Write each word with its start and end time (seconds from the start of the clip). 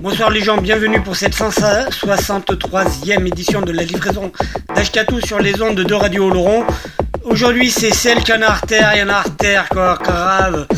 Bonsoir 0.00 0.30
les 0.30 0.40
gens, 0.40 0.56
bienvenue 0.58 1.00
pour 1.00 1.16
cette 1.16 1.34
163e 1.34 3.26
édition 3.26 3.62
de 3.62 3.72
la 3.72 3.82
livraison 3.82 4.30
d'Ashkatou 4.72 5.20
sur 5.20 5.40
les 5.40 5.60
ondes 5.60 5.80
de 5.80 5.94
Radio 5.94 6.30
Laurent. 6.30 6.64
Aujourd'hui 7.24 7.68
c'est 7.68 7.92
celle 7.92 8.18
a 8.18 8.50
artère, 8.50 8.92
en 9.04 9.08
a 9.08 9.14
artère 9.14 9.68
quoi, 9.68 9.98
grave. 10.00 10.68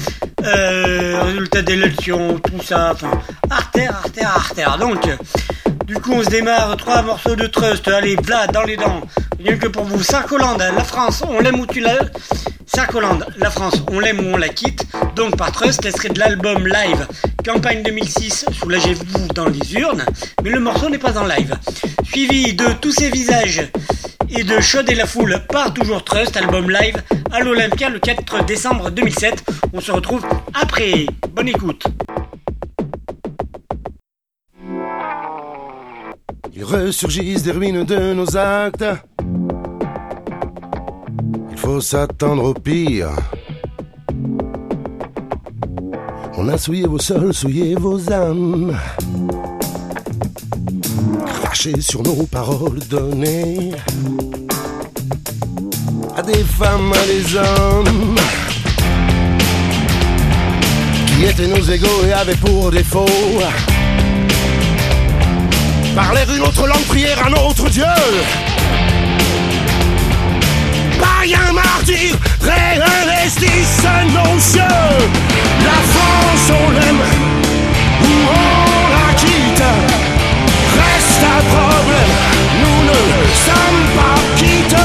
Euh, 0.43 1.21
résultat 1.23 1.61
d'élection, 1.61 2.39
tout 2.39 2.63
ça, 2.65 2.93
enfin, 2.95 3.11
artère, 3.51 3.95
artère, 3.95 4.29
artère. 4.29 4.79
Donc, 4.79 5.07
du 5.85 5.97
coup 5.97 6.15
on 6.15 6.23
se 6.23 6.31
démarre 6.31 6.75
trois 6.79 7.03
morceaux 7.03 7.37
de 7.37 7.47
trust, 7.47 7.89
allez, 7.89 8.17
Vlad 8.17 8.53
dans 8.53 8.63
les 8.63 8.79
dents. 8.79 9.03
Rien 9.39 9.59
que 9.59 9.69
pour 9.69 9.85
vous, 9.85 10.03
Sarkolande, 10.03 10.63
la 10.75 10.85
France, 10.85 11.23
on 11.29 11.41
l'aime 11.41 11.61
ou 11.61 11.67
tu 11.67 11.81
l'as 11.81 11.99
Sarkoland, 12.73 13.19
la 13.37 13.51
France, 13.51 13.83
on 13.91 13.99
l'aime 13.99 14.21
ou 14.21 14.35
on 14.35 14.37
la 14.37 14.49
quitte. 14.49 14.87
Donc 15.17 15.37
par 15.37 15.51
trust, 15.51 15.85
elle 15.85 15.93
serait 15.93 16.11
de 16.11 16.21
l'album 16.21 16.67
live 16.67 17.07
Campagne 17.45 17.83
2006, 17.83 18.47
soulagez-vous 18.53 19.29
dans 19.35 19.49
les 19.49 19.75
urnes. 19.75 20.05
Mais 20.43 20.51
le 20.51 20.61
morceau 20.61 20.89
n'est 20.89 20.99
pas 20.99 21.19
en 21.19 21.27
live. 21.27 21.57
Suivi 22.05 22.55
de 22.55 22.73
tous 22.81 22.93
ces 22.93 23.11
visages 23.11 23.71
et 24.29 24.45
de 24.45 24.61
Chaud 24.61 24.85
et 24.89 24.95
la 24.95 25.07
foule 25.07 25.43
par 25.49 25.73
toujours 25.75 26.05
Trust, 26.05 26.37
album 26.37 26.71
live 26.71 27.03
à 27.33 27.41
l'Olympia 27.41 27.89
le 27.89 27.99
4 27.99 28.45
décembre 28.45 28.91
2007. 28.91 29.45
On 29.73 29.81
se 29.81 29.93
retrouve 29.93 30.25
après. 30.55 31.07
Bonne 31.35 31.49
écoute. 31.49 31.85
Ils 36.55 36.65
ressurgissent 36.65 37.43
des 37.43 37.53
ruines 37.53 37.85
de 37.85 38.13
nos 38.13 38.37
actes 38.37 38.85
faut 41.61 41.81
s'attendre 41.81 42.45
au 42.45 42.55
pire. 42.55 43.11
On 46.43 46.49
a 46.49 46.57
souillé 46.57 46.87
vos 46.87 46.99
sols, 46.99 47.35
souillé 47.35 47.75
vos 47.75 48.01
âmes. 48.11 48.75
Craché 51.43 51.79
sur 51.83 52.03
nos 52.03 52.25
paroles 52.25 52.79
données 52.89 53.73
à 56.17 56.23
des 56.23 56.43
femmes, 56.43 56.95
à 56.95 57.07
des 57.07 57.37
hommes 57.37 58.17
qui 61.09 61.27
étaient 61.27 61.47
nos 61.47 61.63
égaux 61.63 62.07
et 62.09 62.13
avaient 62.15 62.35
pour 62.37 62.71
défaut 62.71 63.05
parler 65.95 66.23
une 66.35 66.43
autre 66.43 66.67
langue, 66.67 66.87
prier 66.89 67.13
un 67.23 67.33
autre 67.35 67.69
Dieu 67.69 67.85
païens 71.31 71.53
martyrs 71.53 72.17
réinvestissent 72.41 73.83
nos 74.15 74.37
yeux. 74.57 75.09
La 75.65 75.81
France, 75.93 76.51
on 76.51 76.71
l'aime 76.73 77.05
ou 78.03 78.13
on 78.29 78.89
la 78.95 79.15
quitte. 79.15 79.69
Reste 80.75 81.25
un 81.25 81.43
problème, 81.55 82.15
nous 82.63 82.81
ne 82.91 82.99
sommes 83.47 83.85
pas 83.97 84.21
quittes. 84.37 84.85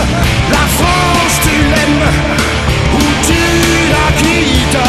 La 0.52 0.65
France, 0.77 1.35
tu 1.43 1.55
l'aimes 1.71 2.07
ou 2.93 3.03
tu 3.27 3.43
la 3.93 4.07
quittes. 4.21 4.85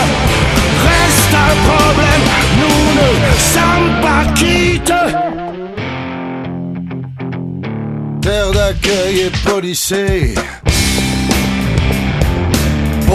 Reste 0.85 1.35
un 1.35 1.55
problème, 1.71 2.27
nous 2.61 2.85
ne 3.01 3.21
sommes 3.55 3.93
pas 4.03 4.25
quittes. 4.35 4.97
Terre 8.23 8.51
d'accueil 8.51 9.21
et 9.21 9.49
policée 9.49 10.35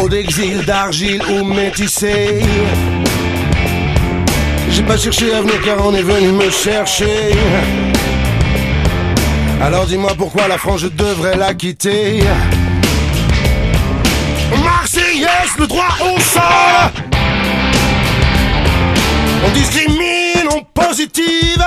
D'exil, 0.10 0.66
d'argile 0.66 1.22
ou 1.30 1.46
métissé. 1.46 2.42
J'ai 4.70 4.84
pas 4.84 4.98
cherché 4.98 5.34
à 5.34 5.40
venir 5.40 5.62
car 5.64 5.86
on 5.86 5.94
est 5.94 6.02
venu 6.02 6.34
me 6.34 6.50
chercher. 6.50 7.32
Alors 9.62 9.86
dis-moi 9.86 10.12
pourquoi 10.18 10.50
la 10.50 10.58
France 10.58 10.82
je 10.82 10.88
devrais 10.88 11.38
la 11.38 11.54
quitter. 11.54 12.24
Marseillaise, 14.62 15.56
le 15.60 15.68
droit 15.68 15.96
au 16.02 16.20
sol. 16.20 16.92
On 19.46 19.52
discrimine, 19.52 20.50
on 20.52 20.64
positive. 20.74 21.64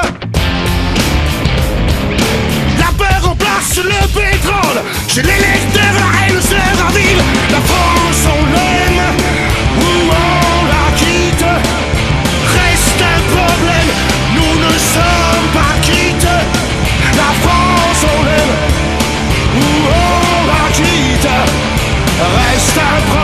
Le 3.76 4.06
pétrole. 4.06 4.82
J'ai 5.08 5.22
l'électeur, 5.22 5.92
la 5.94 6.26
haine 6.26 6.40
sera 6.40 6.88
vive. 6.94 7.22
La 7.50 7.60
France, 7.60 8.24
on 8.26 8.44
l'aime 8.54 9.02
ou 9.78 10.10
on 10.10 10.66
la 10.66 10.96
quitte. 10.96 11.44
Reste 12.54 13.02
un 13.02 13.20
problème, 13.34 13.90
nous 14.36 14.54
ne 14.64 14.72
sommes 14.78 15.48
pas 15.52 15.74
quittes. 15.82 16.34
La 17.16 17.32
France, 17.42 18.02
on 18.04 18.24
l'aime 18.24 18.56
ou 19.56 19.66
on 19.88 20.46
la 20.46 20.64
quitte. 20.72 21.28
Reste 22.20 22.78
un 22.78 23.00
problème, 23.10 23.23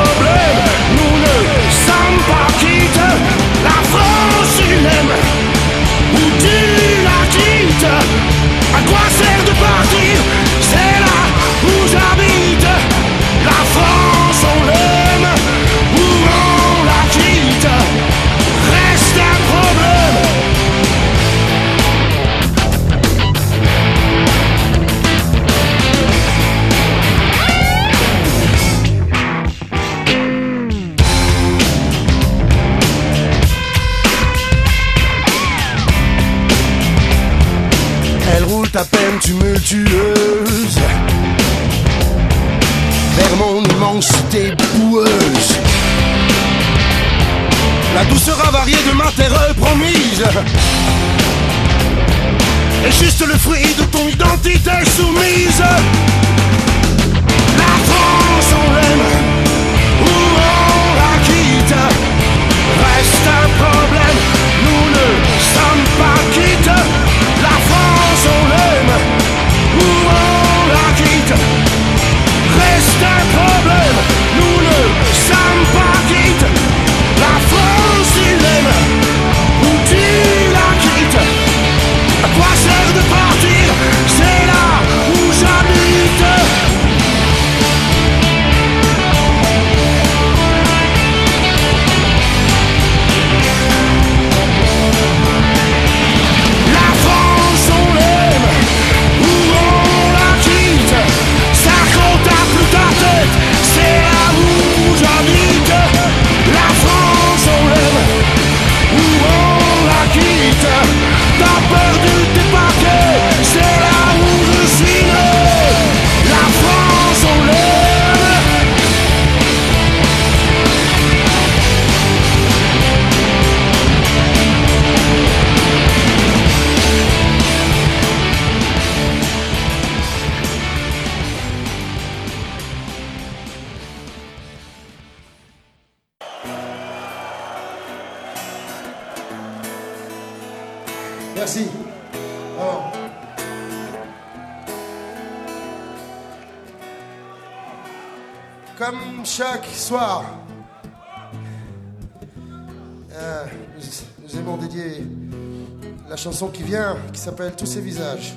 s'appelle 157.31 157.53
Tous 157.53 157.67
ces 157.67 157.81
visages, 157.81 158.35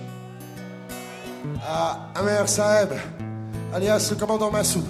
à 1.67 2.11
Amer 2.13 2.47
Saeb, 2.47 2.93
alias 3.73 4.07
le 4.11 4.15
commandant 4.17 4.51
Massoud. 4.51 4.85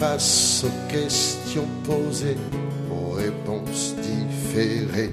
Face 0.00 0.64
aux 0.64 0.90
questions 0.90 1.68
posées, 1.84 2.38
aux 2.90 3.10
réponses 3.10 3.94
différées. 3.96 5.12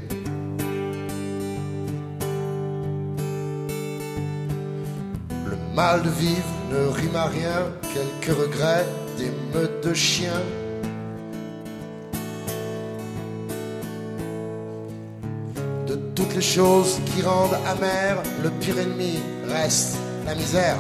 Le 5.46 5.76
mal 5.76 6.04
de 6.04 6.10
vivre 6.10 6.54
ne 6.72 6.88
rime 6.88 7.18
à 7.18 7.26
rien, 7.26 7.66
quelques 7.94 8.38
regrets, 8.38 8.86
des 9.18 9.30
meutes 9.54 9.86
de 9.86 9.94
chiens. 9.94 10.42
De 15.86 15.96
toutes 16.16 16.34
les 16.34 16.42
choses 16.42 17.02
qui 17.08 17.24
rendent 17.24 17.60
amère, 17.68 18.24
le 18.42 18.50
pire 18.52 18.80
ennemi 18.80 19.20
reste 19.50 19.98
la 20.26 20.34
misère. 20.34 20.78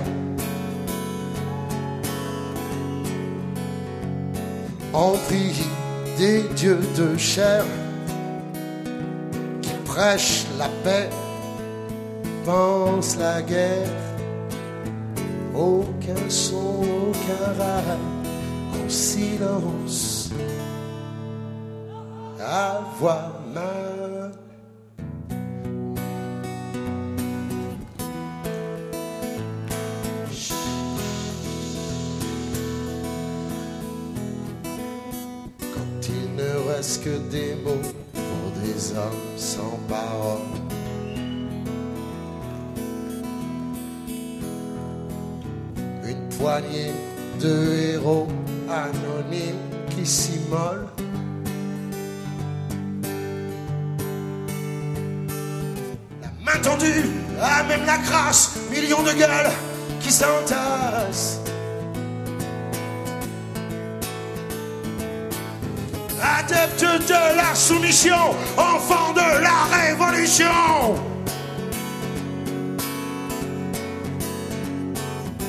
On 4.99 5.15
prie 5.27 5.63
des 6.17 6.41
dieux 6.55 6.81
de 6.97 7.15
chair 7.17 7.63
qui 9.61 9.73
prêchent 9.85 10.47
la 10.57 10.69
paix, 10.83 11.07
pensent 12.43 13.15
la 13.17 13.43
guerre. 13.43 13.91
Aucun 15.53 16.29
son, 16.29 16.81
aucun 17.09 17.45
râle, 17.59 17.99
en 18.73 18.89
silence. 18.89 20.31
Avoir 22.39 23.33
mal. 23.53 24.31
Quand 24.31 24.46
des 37.29 37.55
mots 37.63 37.81
pour 38.13 38.61
des 38.61 38.91
hommes 38.91 39.37
sans 39.37 39.79
parole. 39.87 40.39
Une 46.05 46.29
poignée 46.37 46.93
de 47.41 47.93
héros 47.93 48.27
anonymes 48.69 49.55
qui 49.89 50.05
s'immolent. 50.05 50.87
La 56.21 56.31
main 56.45 56.59
tendue 56.61 57.09
à 57.41 57.63
même 57.63 57.85
la 57.85 57.97
crasse, 57.97 58.57
millions 58.71 59.03
de 59.03 59.13
gueules 59.13 59.51
qui 60.01 60.11
s'entassent. 60.11 61.36
Adepte 66.47 67.09
de 67.09 67.35
la 67.35 67.53
soumission, 67.53 68.29
enfant 68.57 69.11
de 69.11 69.41
la 69.41 69.65
révolution. 69.75 70.95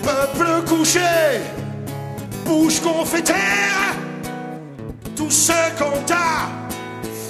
Peuple 0.03 0.65
couché, 0.69 1.01
bouche 2.45 2.81
taire, 3.25 3.95
tout 5.15 5.31
ce 5.31 5.53
qu'on 5.79 6.03
t'a 6.05 6.49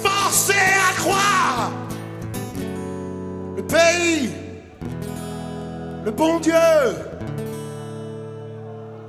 forcé 0.03 0.53
à 0.53 0.99
croire. 0.99 1.71
Le 3.55 3.63
pays, 3.63 4.31
le 6.05 6.11
bon 6.11 6.39
Dieu, 6.39 6.53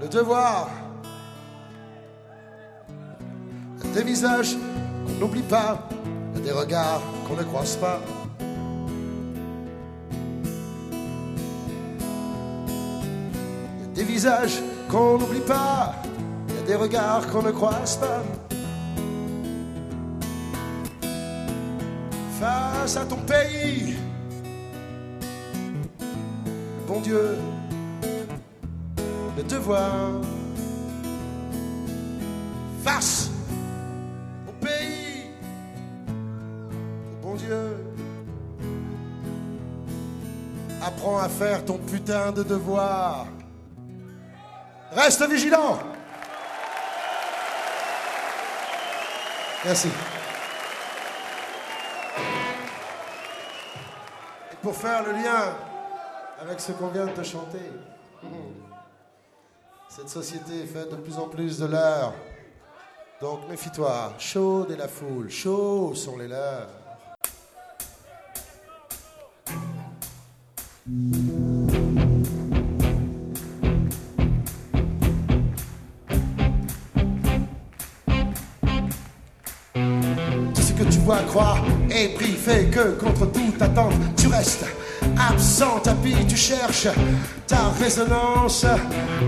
le 0.03 0.09
devoir. 0.09 0.80
Des 3.95 4.03
visages 4.05 4.57
qu'on 5.07 5.13
n'oublie 5.15 5.43
pas, 5.43 5.89
des 6.43 6.53
regards 6.53 7.03
qu'on 7.27 7.37
ne 7.37 7.43
croise 7.43 7.77
pas. 7.77 8.01
Des 13.95 14.05
visages 14.05 14.63
qu'on 14.89 15.19
n'oublie 15.19 15.41
pas, 15.41 15.95
des 16.67 16.75
regards 16.75 17.27
qu'on 17.29 17.43
ne 17.43 17.51
croise 17.51 17.97
pas. 17.97 18.23
Face 22.41 22.97
à 22.97 23.05
ton 23.05 23.17
pays, 23.17 23.97
bon 26.87 27.01
Dieu, 27.01 27.37
le 29.37 29.43
devoir. 29.43 30.13
Face 32.83 33.30
À 41.03 41.29
faire 41.29 41.65
ton 41.65 41.77
putain 41.77 42.31
de 42.31 42.43
devoir. 42.43 43.27
Reste 44.93 45.29
vigilant. 45.29 45.79
Merci. 49.65 49.89
Et 54.53 54.57
pour 54.63 54.75
faire 54.75 55.03
le 55.05 55.13
lien 55.13 55.57
avec 56.41 56.61
ce 56.61 56.73
qu'on 56.73 56.89
vient 56.89 57.07
de 57.07 57.13
te 57.13 57.23
chanter, 57.23 57.71
cette 59.89 60.09
société 60.09 60.63
est 60.63 60.67
faite 60.67 60.91
de 60.91 60.97
plus 60.97 61.19
en 61.19 61.29
plus 61.29 61.59
de 61.59 61.67
leurs. 61.67 62.15
Donc 63.21 63.49
méfie-toi, 63.49 64.15
chaude 64.19 64.71
est 64.71 64.77
la 64.77 64.89
foule, 64.89 65.29
chauds 65.29 65.95
sont 65.95 66.17
les 66.17 66.29
leurs. 66.29 66.80
Tout 70.91 70.97
ce 80.61 80.73
que 80.73 80.83
tu 80.83 80.99
vois 81.01 81.19
croire 81.29 81.63
et 81.91 82.09
pris 82.15 82.33
fait 82.33 82.65
que 82.71 82.99
contre 82.99 83.31
toute 83.31 83.63
attente. 83.63 83.93
Tu 84.17 84.27
restes 84.27 84.67
absent 85.17 85.79
tapis 85.85 86.27
tu 86.29 86.37
cherches 86.37 86.89
ta 87.47 87.69
résonance. 87.81 88.67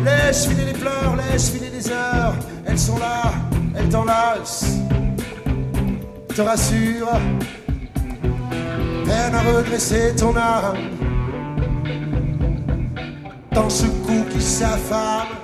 Laisse 0.04 0.47
filer 0.47 0.64
les 0.64 0.73
pleurs 0.73 1.14
laisse 1.16 1.50
filer 1.50 1.71
les 1.73 1.88
heures. 1.90 2.35
Elles 2.66 2.78
sont 2.78 2.99
là 2.99 3.35
elles 3.78 3.88
t'enlacent. 3.88 4.78
Te 6.35 6.42
rassure. 6.42 7.12
Peine 9.04 9.35
à 9.35 9.42
redresser 9.42 10.12
ton 10.16 10.37
âme 10.37 11.01
dans 13.54 13.68
ce 13.68 13.87
coup 13.87 14.25
qui 14.30 14.40
s'affame 14.40 15.42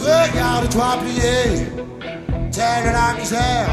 regarde-toi 0.00 0.98
plier 1.02 1.66
telle 2.52 2.92
la 2.92 3.18
misère. 3.18 3.68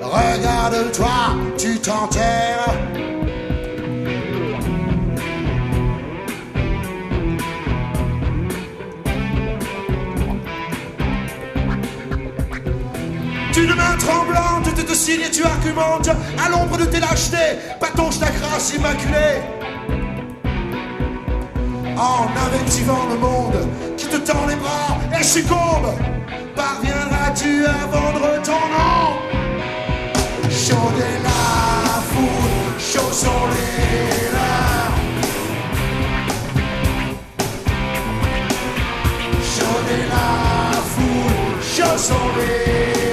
Regarde-toi, 0.00 1.36
tu 1.56 1.78
t'enterres. 1.78 2.74
D'une 13.52 13.74
main 13.74 13.96
tremblante, 13.98 14.74
tu 14.76 14.84
te 14.84 14.94
signes 14.94 15.22
et 15.22 15.30
tu 15.30 15.44
argumentes 15.44 16.08
à 16.08 16.48
l'ombre 16.48 16.78
de 16.78 16.84
tes 16.84 17.00
lâchetés, 17.00 17.58
patauge 17.80 18.18
ta 18.18 18.30
grâce 18.30 18.72
immaculée. 18.74 19.57
En 21.98 22.28
invectivant 22.46 23.06
le 23.10 23.18
monde 23.18 23.68
qui 23.96 24.06
te 24.06 24.16
tend 24.16 24.46
les 24.46 24.54
bras 24.56 24.96
et 25.18 25.24
succombe. 25.24 25.92
Parviendras-tu 26.54 27.66
à 27.66 27.86
vendre 27.86 28.42
ton 28.42 28.52
nom? 28.52 29.18
Chaud 30.48 30.92
est 30.98 31.22
la 31.22 32.00
foule, 32.10 32.78
chauds 32.78 33.12
sont 33.12 33.46
les 33.52 34.30
leurs. 34.34 34.96
Chaud 39.52 39.80
est 39.90 40.06
la 40.14 40.80
foule, 40.92 41.62
chauds 41.62 41.98
sont 41.98 42.28
les 42.36 43.07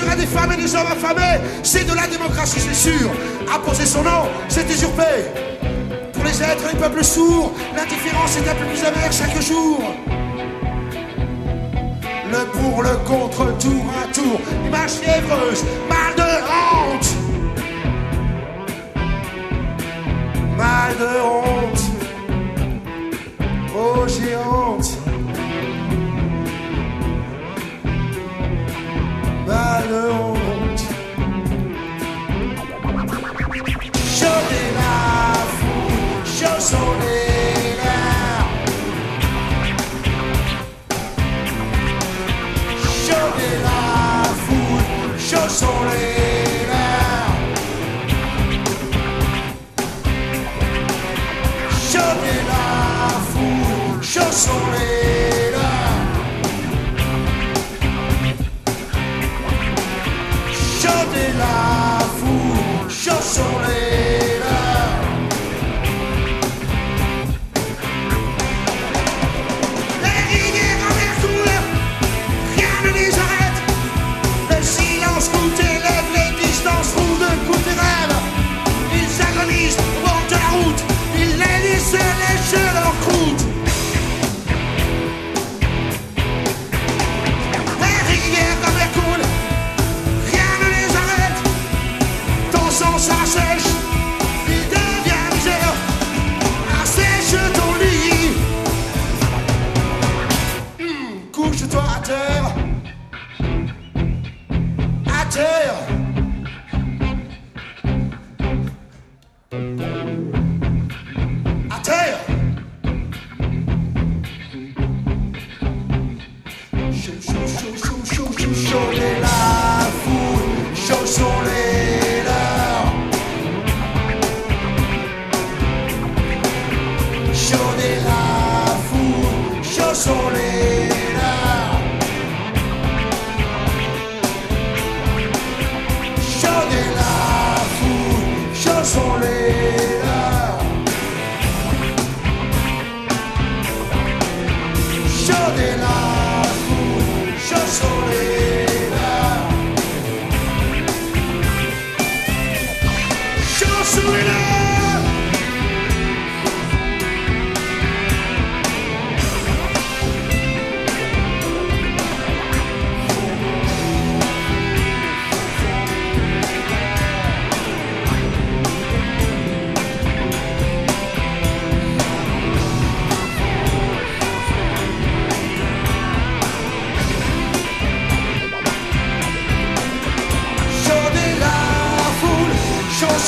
la 0.00 0.04
nourriture 0.04 0.10
à 0.10 0.16
des 0.16 0.26
femmes 0.26 0.52
et 0.52 0.56
des 0.62 0.74
hommes 0.74 0.86
affamés, 0.86 1.40
c'est 1.62 1.84
de 1.84 1.94
la 1.94 2.06
démocratie, 2.06 2.60
c'est 2.60 2.74
sûr. 2.74 3.10
Apposer 3.52 3.86
son 3.86 4.02
nom, 4.02 4.28
c'est 4.48 4.68
usurper. 4.70 5.24
Pour 6.12 6.24
les 6.24 6.42
êtres, 6.42 6.64
les 6.72 6.78
peuples 6.78 7.04
sourds, 7.04 7.52
l'indifférence 7.74 8.36
est 8.36 8.48
un 8.48 8.54
peu 8.54 8.64
plus 8.66 8.84
amère 8.84 9.12
chaque 9.12 9.40
jour. 9.42 9.80
Le 12.30 12.44
pour, 12.52 12.82
le 12.82 12.96
contre, 13.06 13.56
tour 13.58 13.84
à 14.02 14.12
tour, 14.12 14.40
image 14.66 14.90
fiévreuse, 14.90 15.64
mal 15.88 16.14
de 16.16 16.22
honte. 16.52 17.08
Mal 20.56 20.96
de 20.98 21.20
honte. 21.22 21.82
Oh, 23.78 24.06
j'ai 24.08 24.36
honte. 24.36 25.05
Mal 29.46 29.88
de 29.88 30.08
honte. 30.10 30.82
Chaud 34.18 34.44
est 34.50 34.72
la 34.74 35.36
foule, 63.36 63.95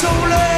chauds 0.00 0.06
sont 0.06 0.57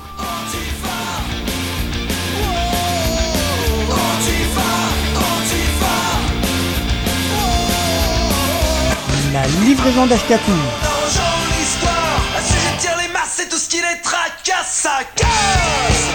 Ça 14.65 14.99
casse. 15.15 16.09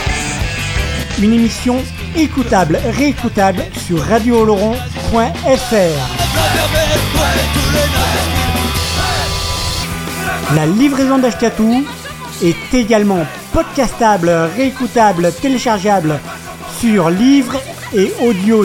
Une 1.19 1.33
émission 1.33 1.83
écoutable, 2.17 2.79
réécoutable 2.97 3.63
sur 3.87 4.01
radiooloron.fr. 4.03 4.77
La 10.55 10.67
livraison 10.67 11.19
d'Ashkatou 11.19 11.85
est 12.43 12.75
également 12.75 13.25
podcastable, 13.53 14.31
réécoutable, 14.57 15.33
téléchargeable 15.33 16.21
sur 16.81 17.11
livre 17.11 17.57
et 17.95 18.13
audio 18.23 18.65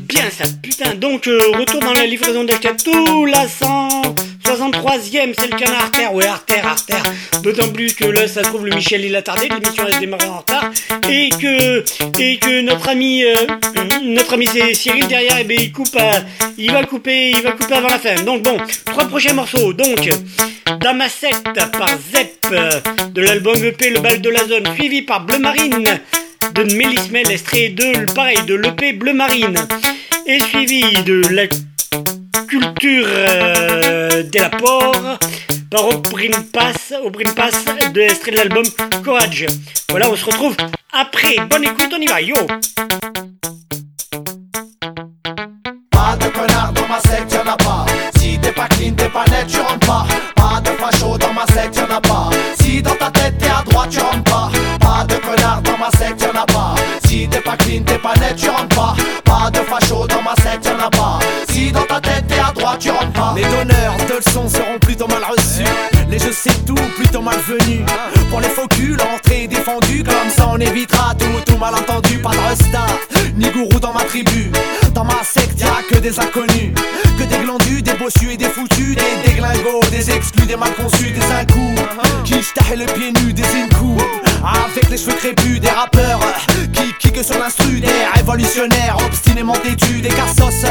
Bien 0.00 0.30
ça, 0.30 0.44
putain. 0.62 0.94
Donc, 0.94 1.26
euh, 1.26 1.38
retour 1.58 1.80
dans 1.80 1.92
la 1.92 2.06
livraison 2.06 2.44
d'Ashkatou, 2.44 3.26
la 3.26 3.46
163ème, 3.46 5.34
c'est 5.38 5.50
le 5.50 5.56
canard 5.56 5.84
artère, 5.84 6.14
ouais, 6.14 6.26
artère, 6.26 6.66
artère. 6.66 7.02
D'autant 7.42 7.68
plus 7.68 7.94
que 7.94 8.04
là, 8.04 8.28
ça 8.28 8.42
trouve, 8.42 8.66
le 8.66 8.74
Michel, 8.74 9.04
il 9.04 9.14
a 9.16 9.22
tardé, 9.22 9.48
l'émission 9.48 9.84
a 9.84 9.98
démarré 9.98 10.26
en 10.26 10.38
retard. 10.38 10.70
Et 11.08 11.30
que, 11.30 11.84
et 12.18 12.38
que 12.38 12.60
notre 12.62 12.88
ami, 12.88 13.24
euh, 13.24 13.34
notre 14.02 14.34
ami 14.34 14.46
c'est 14.46 14.74
Cyril 14.74 15.06
derrière, 15.06 15.38
et 15.38 15.42
eh 15.42 15.44
ben, 15.44 15.56
il 15.60 15.72
coupe, 15.72 15.96
euh, 15.96 16.20
il 16.58 16.70
va 16.70 16.84
couper, 16.84 17.30
il 17.30 17.42
va 17.42 17.52
couper 17.52 17.74
avant 17.74 17.88
la 17.88 17.98
fin. 17.98 18.14
Donc, 18.22 18.42
bon, 18.42 18.56
trois 18.84 19.04
prochains 19.06 19.34
morceaux. 19.34 19.72
Donc, 19.72 20.08
Damasette 20.80 21.42
par 21.72 21.88
Zep, 22.12 22.46
de 23.12 23.22
l'album 23.22 23.56
EP 23.64 23.90
Le 23.90 24.00
Bal 24.00 24.20
de 24.20 24.30
la 24.30 24.46
Zone, 24.46 24.64
suivi 24.76 25.02
par 25.02 25.24
Bleu 25.24 25.38
Marine 25.38 26.00
de 26.54 26.76
Mélismel, 26.76 27.30
extrait 27.30 27.68
de, 27.70 28.12
pareil, 28.12 28.38
de 28.46 28.54
l'EP 28.54 28.92
Bleu 28.92 29.12
Marine, 29.12 29.56
et 30.26 30.40
suivi 30.40 30.82
de 31.04 31.22
la 31.30 31.46
culture 32.48 33.06
euh, 33.06 34.22
de 34.22 34.38
la 34.38 34.50
Port 34.50 35.18
par 35.70 35.88
Oprin 35.88 36.30
Pass, 36.52 36.94
Pass 37.34 37.64
de 37.92 38.00
l'extrait 38.00 38.30
de 38.32 38.36
l'album 38.36 38.64
Courage. 39.04 39.46
Voilà, 39.90 40.10
on 40.10 40.16
se 40.16 40.24
retrouve 40.24 40.56
après. 40.92 41.36
Bonne 41.50 41.64
écoute, 41.64 41.92
on 41.96 42.00
y 42.00 42.06
va, 42.06 42.20
yo! 42.20 42.36
Pas 45.90 46.16
de 46.16 46.28
connard 46.28 46.72
dans 46.72 46.88
ma 46.88 47.00
secte, 47.00 47.32
y'en 47.32 47.50
a 47.50 47.56
pas. 47.56 47.86
Si 48.18 48.38
t'es 48.38 48.52
pas 48.52 48.68
clean, 48.68 48.92
t'es 48.96 49.08
pas 49.08 49.24
net, 49.26 49.46
tu 49.48 49.58
rentres 49.58 49.86
pas. 49.86 50.06
Pas 50.34 50.60
de 50.60 50.70
facho 50.76 51.18
dans 51.18 51.32
ma 51.32 51.46
secte, 51.46 51.76
y'en 51.76 51.94
a 51.94 52.00
pas. 52.00 52.30
Pas 57.46 57.56
clean, 57.56 57.82
t'es 57.84 57.98
pas 57.98 58.14
net, 58.16 58.34
tu 58.36 58.50
rentres 58.50 58.74
pas. 58.74 58.94
Pas 59.24 59.50
de 59.50 59.58
facho 59.58 60.06
dans 60.08 60.22
ma 60.22 60.34
secte, 60.42 60.66
y'en 60.66 60.84
a 60.84 60.90
pas. 60.90 61.18
Si 61.50 61.70
dans 61.70 61.84
ta 61.84 62.00
tête 62.00 62.26
t'es 62.26 62.38
à 62.38 62.52
droite, 62.52 62.78
tu 62.80 62.90
rentres 62.90 63.12
pas. 63.12 63.34
Les 63.36 63.44
donneurs 63.44 63.96
de 64.08 64.16
leçons 64.16 64.48
seront 64.48 64.78
plutôt 64.80 65.06
mal 65.06 65.22
reçus. 65.22 65.64
Les 66.10 66.18
je 66.18 66.32
sais 66.32 66.58
tout, 66.66 66.74
plutôt 66.96 67.22
malvenus. 67.22 67.86
Pour 68.30 68.40
les 68.40 68.48
faux 68.48 68.66
culs, 68.66 68.96
l'entrée 68.96 69.44
est 69.44 69.48
défendue. 69.48 70.02
Comme 70.02 70.30
ça, 70.36 70.48
on 70.52 70.58
évitera 70.58 71.14
tout, 71.14 71.26
tout 71.46 71.56
malentendu. 71.56 72.18
Pas 72.18 72.30
de 72.30 72.48
resta, 72.48 72.86
ni 73.36 73.48
gourou 73.50 73.78
dans 73.78 73.92
ma 73.92 74.02
tribu. 74.02 74.50
Dans 74.92 75.04
ma 75.04 75.22
secte, 75.22 75.60
y'a 75.60 75.82
que 75.88 75.98
des 75.98 76.18
inconnus. 76.18 76.74
Que 77.18 77.24
des 77.24 77.38
glandus, 77.44 77.82
des 77.82 77.94
bossus 77.94 78.32
et 78.32 78.36
des 78.36 78.48
foutus. 78.48 78.96
Des 78.96 79.28
déglingos, 79.28 79.88
des 79.90 80.10
exclus, 80.10 80.46
des 80.46 80.56
mal 80.56 80.72
conçus, 80.74 81.12
des 81.12 81.32
incous. 81.32 81.76
Qui 82.24 82.34
le 82.76 82.86
pied 82.86 83.12
nu, 83.12 83.32
des 83.32 83.44
incous. 83.44 84.25
Avec 84.46 84.88
les 84.90 84.96
cheveux 84.96 85.14
crépus, 85.14 85.60
des 85.60 85.68
rappeurs 85.68 86.20
qui 86.72 86.92
kickent 87.00 87.24
sur 87.24 87.38
l'instru, 87.38 87.80
des 87.80 87.88
révolutionnaires 88.14 88.96
obstinément 89.04 89.54
têtus, 89.54 90.00
des 90.00 90.08
cassos 90.08 90.64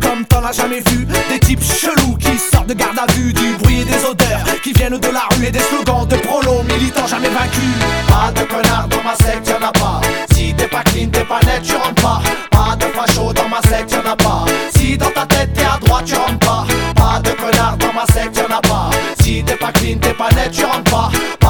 comme 0.00 0.24
t'en 0.24 0.42
as 0.44 0.52
jamais 0.52 0.80
vu, 0.88 1.06
des 1.28 1.38
types 1.38 1.62
chelous 1.62 2.16
qui 2.16 2.38
sortent 2.38 2.68
de 2.68 2.74
garde 2.74 2.98
à 2.98 3.12
vue, 3.12 3.34
du 3.34 3.54
bruit 3.56 3.80
et 3.80 3.84
des 3.84 4.04
odeurs 4.04 4.44
qui 4.62 4.72
viennent 4.72 4.98
de 4.98 5.08
la 5.08 5.28
rue 5.32 5.46
et 5.46 5.50
des 5.50 5.58
slogans 5.58 6.06
de 6.06 6.16
prolo 6.16 6.62
militants 6.62 7.06
jamais 7.06 7.28
vaincus. 7.28 7.62
Pas 8.08 8.32
de 8.32 8.46
connard 8.46 8.88
dans 8.88 9.02
ma 9.02 9.14
secte, 9.16 9.48
y'en 9.48 9.66
a 9.66 9.72
pas. 9.72 10.00
Si 10.32 10.54
t'es 10.54 10.68
pas 10.68 10.82
clean, 10.84 11.08
t'es 11.12 11.24
pas 11.24 11.40
net, 11.44 11.62
tu 11.62 11.74
rentres 11.74 12.02
pas. 12.02 12.22
Pas 12.50 12.76
de 12.76 12.84
facho 12.92 13.32
dans 13.34 13.48
ma 13.48 13.60
secte, 13.68 13.92
y'en 13.92 14.10
a 14.10 14.16
pas. 14.16 14.46
Si 14.74 14.96
dans 14.96 15.10
ta 15.10 15.26
tête 15.26 15.52
t'es 15.52 15.64
à 15.64 15.78
droite, 15.78 16.04
tu 16.06 16.14
rentres 16.14 16.38
pas. 16.38 16.66
Pas 16.96 17.20
de 17.20 17.30
connard 17.32 17.76
dans 17.76 17.92
ma 17.92 18.06
secte, 18.06 18.38
y'en 18.38 18.56
a 18.56 18.60
pas. 18.62 18.90
Si 19.20 19.44
t'es 19.44 19.56
pas 19.56 19.72
clean, 19.72 19.98
t'es 20.00 20.14
pas 20.14 20.30
net, 20.30 20.50
tu 20.50 20.64
rentres 20.64 20.84
pas. 20.84 20.87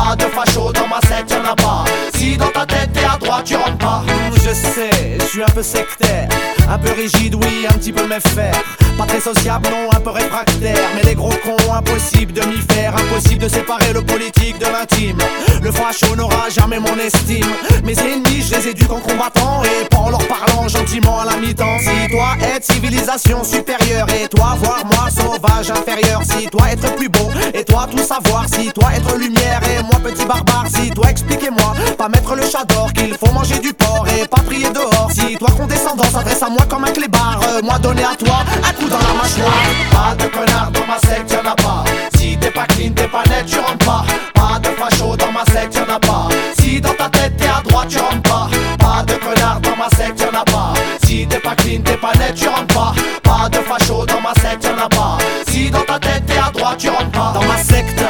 Pas 0.09 0.17
de 0.17 0.23
facho 0.23 0.73
dans 0.73 0.89
ma 0.89 1.01
secte, 1.03 1.31
y'en 1.33 1.45
a 1.45 1.55
pas. 1.55 1.85
Si 2.15 2.35
dans 2.39 2.49
ta 2.49 2.65
tête 2.65 2.91
t'es 2.95 3.05
à 3.05 3.19
droite, 3.19 3.45
tu 3.45 3.57
rentres 3.57 3.77
pas. 3.77 4.03
Je 4.37 4.55
sais, 4.55 4.89
je 5.29 5.33
suis 5.33 5.43
un 5.43 5.55
peu 5.55 5.63
sectaire. 5.63 6.29
Un 6.71 6.79
peu 6.79 6.91
rigide, 6.93 7.35
oui, 7.35 7.67
un 7.69 7.75
petit 7.79 7.93
peu 7.93 8.03
faire 8.35 8.63
Pas 8.97 9.07
très 9.07 9.21
sociable, 9.21 9.69
non, 9.71 9.89
un 9.95 10.01
peu 10.01 10.11
réfractaire. 10.11 10.89
Mais 10.95 11.03
les 11.03 11.15
gros 11.15 11.33
cons, 11.45 11.73
impossible 11.73 12.33
de 12.33 12.47
m'y 12.47 12.59
faire. 12.73 12.95
Impossible 12.97 13.45
de 13.45 13.49
séparer 13.49 13.93
le 13.93 14.03
politique 14.03 14.59
de 14.59 14.67
l'intime. 14.67 15.19
Le 15.63 15.71
facho 15.71 16.15
n'aura 16.17 16.49
jamais 16.51 16.79
mon 16.79 16.97
estime. 16.99 17.47
Mes 17.85 17.99
ennemis, 17.99 18.43
je 18.43 18.57
les 18.57 18.69
éduque 18.69 18.91
en 18.91 19.01
combattant. 19.01 19.63
Et 19.65 19.89
pas 19.89 19.99
en 19.99 20.11
leur 20.11 20.27
parlant 20.29 20.69
gentiment 20.69 21.21
à 21.21 21.25
la 21.25 21.37
mi-temps. 21.37 21.79
Si 21.79 22.11
toi 22.11 22.37
être 22.55 22.71
civilisation 22.71 23.45
supérieure. 23.45 24.07
Et 24.23 24.29
toi 24.29 24.57
voir 24.59 24.85
moi 24.85 25.09
sauvage 25.11 25.71
inférieur. 25.71 26.23
Si 26.25 26.49
toi 26.49 26.71
être 26.71 26.95
plus 26.97 27.09
beau. 27.09 27.31
Et 27.55 27.65
toi 27.65 27.87
tout 27.91 27.99
savoir. 27.99 28.47
Si 28.49 28.71
toi 28.73 28.91
être 28.95 29.17
lumière. 29.17 29.61
Et 29.71 29.83
moi 29.83 30.01
petit 30.03 30.27
barbare. 30.27 30.67
Si 30.69 30.91
toi 30.91 31.11
expliquez-moi. 31.11 31.75
Pas 31.97 32.09
mettre 32.09 32.35
le 32.35 32.43
chat 32.43 32.65
d'or. 32.65 32.93
Qu'il 32.93 33.15
faut 33.15 33.33
manger 33.33 33.59
du 33.59 33.73
porc. 33.73 34.07
Et 34.21 34.27
pas 34.27 34.43
prier 34.43 34.69
dehors. 34.71 35.11
Toi 35.39 35.49
condescendant 35.57 36.05
s'adresse 36.05 36.43
à 36.43 36.49
moi 36.49 36.65
comme 36.69 36.85
un 36.85 36.91
clébard, 36.91 37.41
euh, 37.49 37.61
moi 37.63 37.79
donner 37.79 38.05
à 38.05 38.15
toi 38.17 38.45
un 38.63 38.73
coup 38.73 38.89
dans 38.89 38.99
la 38.99 39.15
mâchoire. 39.15 39.63
Pas 39.91 40.15
de 40.15 40.29
connard 40.31 40.71
dans 40.71 40.87
ma 40.87 40.99
secte, 41.01 41.33
y'en 41.33 41.51
a 41.51 41.55
pas. 41.55 41.85
Si 42.17 42.37
t'es 42.39 42.51
pas 42.51 42.67
clean, 42.67 42.93
t'es 42.95 43.09
pas 43.09 43.23
net, 43.29 43.47
tu 43.47 43.59
rentres 43.59 43.85
pas. 43.85 44.05
Pas 44.35 44.59
de 44.59 44.69
facho 44.69 45.17
dans 45.17 45.33
ma 45.33 45.45
secte, 45.53 45.75
y'en 45.77 45.95
a 45.95 45.99
pas. 45.99 46.29
Si 46.59 46.81
dans 46.81 46.95
ta 46.95 47.09
tête 47.09 47.37
t'es 47.37 47.47
à 47.47 47.61
droite, 47.63 47.89
tu 47.89 47.99
rentres 47.99 48.23
pas. 48.23 48.49
Pas 48.79 49.03
de 49.05 49.15
connard 49.15 49.61
dans 49.61 49.77
ma 49.77 49.89
secte, 49.91 50.21
y'en 50.21 50.41
a 50.41 50.45
pas. 50.45 50.73
Si 51.05 51.27
t'es 51.27 51.39
pas 51.39 51.55
clean, 51.55 51.83
t'es 51.85 51.97
pas 51.97 52.13
net, 52.15 52.35
tu 52.35 52.49
rentres 52.49 52.75
pas. 52.75 52.95
Pas 53.23 53.49
de 53.49 53.59
facho 53.59 54.07
dans 54.07 54.21
ma 54.21 54.35
secte, 54.41 54.65
y'en 54.65 54.85
a 54.85 54.89
pas. 54.89 55.19
Si 55.49 55.71
dans 55.71 55.83
ta 55.83 55.99
tête 55.99 56.27
t'es 56.27 56.39
à 56.39 56.51
droite, 56.51 56.79
tu 56.79 56.89
rentres 56.89 57.11
pas. 57.11 57.33
Dans 57.35 57.45
ma 57.45 57.59
secte, 57.59 58.03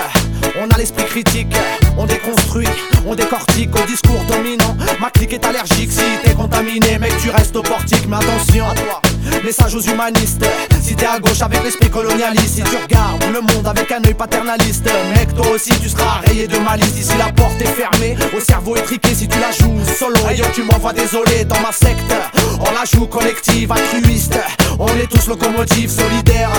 on 0.61 0.69
a 0.69 0.79
l'esprit 0.79 1.05
critique, 1.05 1.55
on 1.97 2.07
déconstruit, 2.07 2.69
on 3.09 3.15
décortique 3.15 3.75
au 3.75 3.87
discours 3.87 4.23
dominant. 4.29 4.77
Ma 5.01 5.11
clique 5.11 5.33
est 5.33 5.45
allergique 5.45 5.91
si 5.91 6.05
t'es 6.23 6.35
contaminé, 6.35 6.99
mec, 6.99 7.13
tu 7.23 7.31
restes 7.31 7.57
au 7.57 7.63
portique, 7.63 8.07
mais 8.07 8.17
attention 8.17 8.69
à 8.69 8.75
toi. 8.75 9.01
Message 9.45 9.75
aux 9.75 9.81
humanistes, 9.81 10.45
si 10.83 10.95
t'es 10.95 11.07
à 11.07 11.19
gauche 11.19 11.41
avec 11.41 11.63
l'esprit 11.65 11.91
colonialiste, 11.91 12.57
si 12.57 12.63
tu 12.63 12.77
regardes 12.77 13.25
le 13.33 13.41
monde 13.41 13.67
avec 13.67 13.91
un 13.93 14.05
œil 14.05 14.15
paternaliste, 14.15 14.91
mec, 15.15 15.35
toi 15.35 15.49
aussi 15.55 15.71
tu 15.81 15.89
seras 15.89 16.21
rayé 16.27 16.47
de 16.47 16.59
malice. 16.59 16.99
Ici 16.99 17.17
la 17.19 17.33
porte 17.33 17.61
est 17.61 17.67
fermée, 17.67 18.17
au 18.37 18.41
cerveau 18.41 18.77
étriqué 18.77 19.15
si 19.15 19.27
tu 19.27 19.39
la 19.39 19.53
joues 19.53 19.81
solo. 19.99 20.19
Et 20.31 20.53
tu 20.53 20.63
m'envoies 20.63 20.93
désolé 20.93 21.45
dans 21.45 21.61
ma 21.61 21.73
secte, 21.73 22.13
on 22.61 22.71
la 22.73 22.85
joue 22.85 23.07
collective, 23.07 23.73
altruiste. 23.73 24.39
On 24.81 24.87
est 24.87 25.09
tous 25.11 25.27
locomotives, 25.27 25.91
solidaires, 25.91 26.51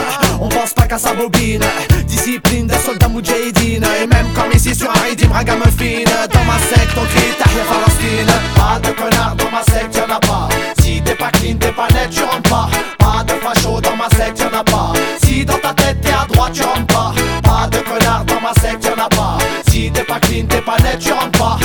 on 0.41 0.49
pense 0.49 0.73
pas 0.73 0.83
qu'à 0.83 0.97
sa 0.97 1.13
bobine. 1.13 1.63
Discipline 2.05 2.67
des 2.67 2.75
soldats 2.75 3.07
moudjahidines, 3.07 3.85
et 4.01 4.07
même 4.07 4.27
comme 4.33 4.51
ici 4.53 4.75
sur 4.75 4.89
un 4.89 4.99
rythme 5.09 5.31
ragamuffin. 5.31 6.03
Dans 6.33 6.43
ma 6.43 6.59
secte, 6.59 6.97
on 6.97 7.05
crie 7.05 7.33
Tahia 7.37 7.63
Palestine. 7.63 8.33
Pas 8.55 8.79
de 8.79 8.93
connard 8.93 9.35
dans 9.37 9.49
ma 9.49 9.63
secte, 9.63 9.95
y'en 9.95 10.13
a 10.13 10.19
pas. 10.19 10.49
Si 10.81 11.01
t'es 11.01 11.15
pas 11.15 11.31
clean, 11.31 11.55
t'es 11.57 11.71
pas 11.71 11.87
net, 11.93 12.09
tu 12.09 12.21
rentres 12.23 12.49
pas. 12.49 12.69
Pas 12.97 13.23
de 13.23 13.39
facho 13.39 13.79
dans 13.79 13.95
ma 13.95 14.09
secte, 14.09 14.39
y'en 14.39 14.59
a 14.59 14.63
pas. 14.65 14.91
Si 15.23 15.45
dans 15.45 15.57
ta 15.57 15.73
tête 15.73 16.01
t'es 16.01 16.11
à 16.11 16.25
droite, 16.25 16.51
tu 16.53 16.63
rentres 16.63 16.87
pas. 16.87 17.13
Pas 17.41 17.67
de 17.67 17.77
connard 17.77 18.25
dans 18.25 18.41
ma 18.41 18.53
secte, 18.61 18.83
y'en 18.83 19.01
a 19.01 19.07
pas. 19.07 19.37
Si 19.69 19.89
t'es 19.91 20.03
pas 20.03 20.19
clean, 20.19 20.45
t'es 20.45 20.61
pas 20.61 20.77
net, 20.79 20.99
tu 20.99 21.13
rentres 21.13 21.39
pas. 21.39 21.57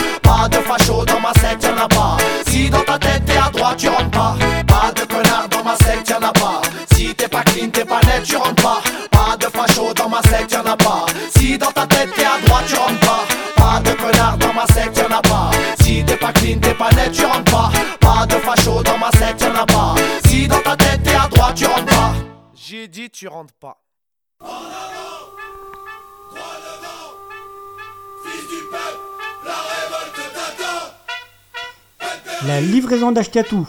Tu 8.25 8.37
rentres 8.37 8.63
pas. 8.63 8.83
Pas 9.11 9.37
de 9.37 9.47
facho 9.47 9.93
dans 9.95 10.09
ma 10.09 10.23
secte, 10.23 10.53
y'en 10.53 10.65
a 10.65 10.77
pas. 10.77 11.07
Si 11.37 11.59
dans 11.59 11.71
ta 11.71 11.87
tête 11.87 12.11
t'es 12.17 12.25
à 12.25 12.39
droite, 12.45 12.65
tu 12.67 12.75
rentres 12.77 13.01
pas. 13.01 13.25
Pas 13.57 13.81
de 13.81 13.95
connard 13.97 14.39
dans 14.39 14.53
ma 14.53 14.67
secte, 14.67 14.99
y'en 14.99 15.17
a 15.17 15.23
pas. 15.23 15.51
Si 15.81 16.05
t'es 16.05 16.17
pas 16.17 16.33
clean, 16.33 16.59
t'es 16.61 16.75
pas 16.75 16.91
net, 16.93 17.13
tu 17.13 17.25
rentres 17.25 17.51
pas. 17.51 17.71
Pas 18.01 18.27
de 18.27 18.35
facho 18.35 18.83
dans 18.83 18.99
ma 18.99 19.11
secte, 19.13 19.43
y'en 19.43 19.55
a 19.55 19.67
pas. 19.67 19.95
Si 20.27 20.49
J'ai 22.55 22.89
dit 22.89 23.11
tu 23.11 23.29
rentres 23.29 23.53
pas. 23.61 23.79
La 32.47 32.61
livraison 32.61 33.13
d'Ashkatou. 33.13 33.69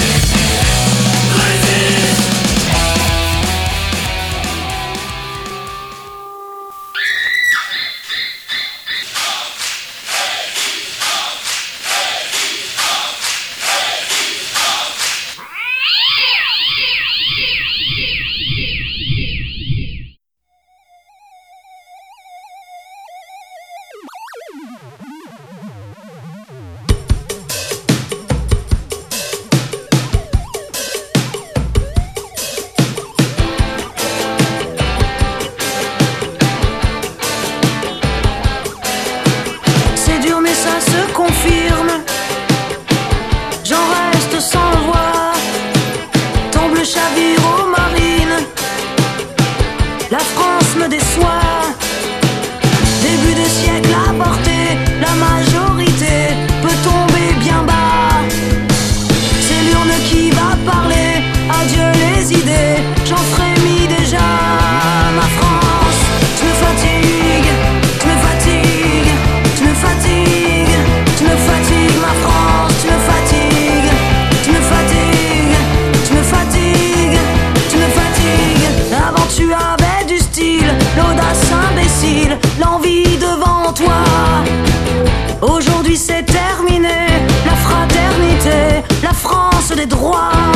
Des 89.81 90.50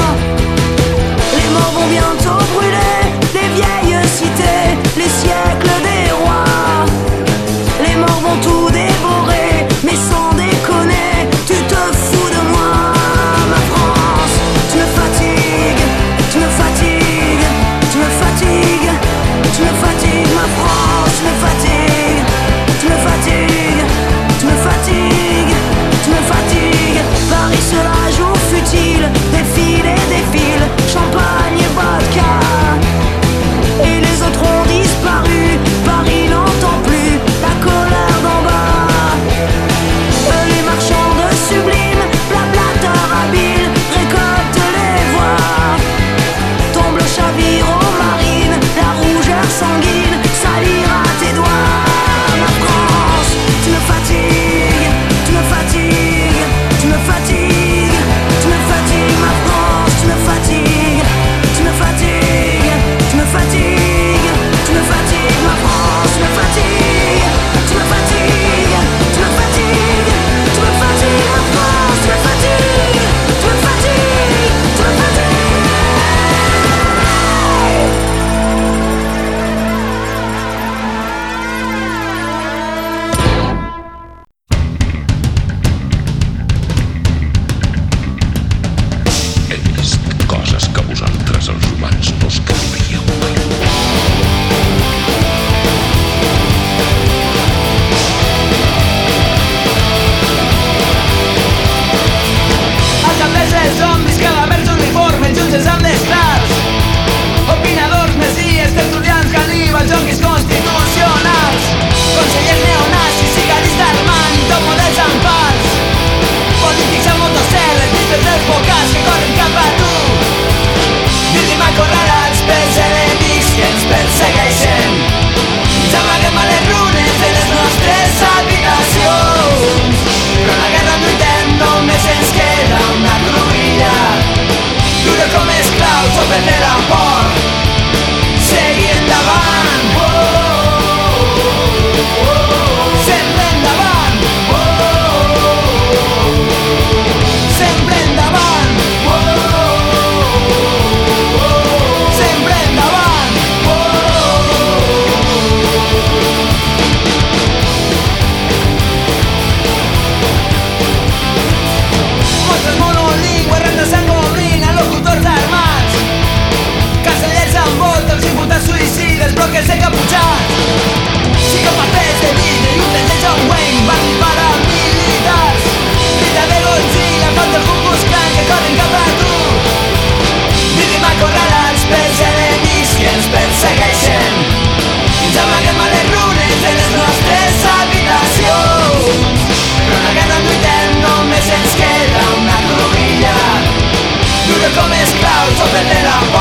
sopetela 195.65 196.34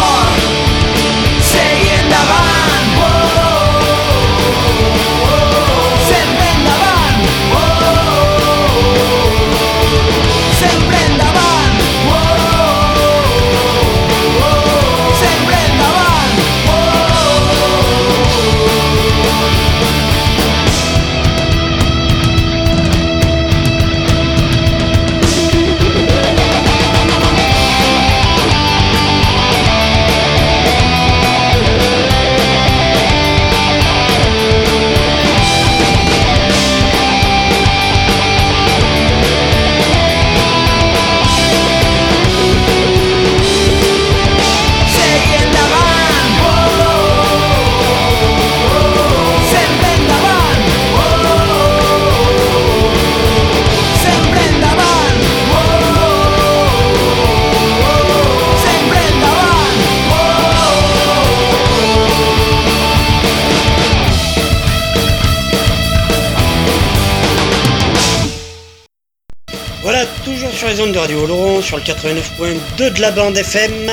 Radio 71.04 71.26
Laurent, 71.26 71.60
sur 71.60 71.76
le 71.76 71.82
89.2 71.82 72.94
de 72.94 73.00
la 73.02 73.10
bande 73.10 73.36
FM. 73.36 73.92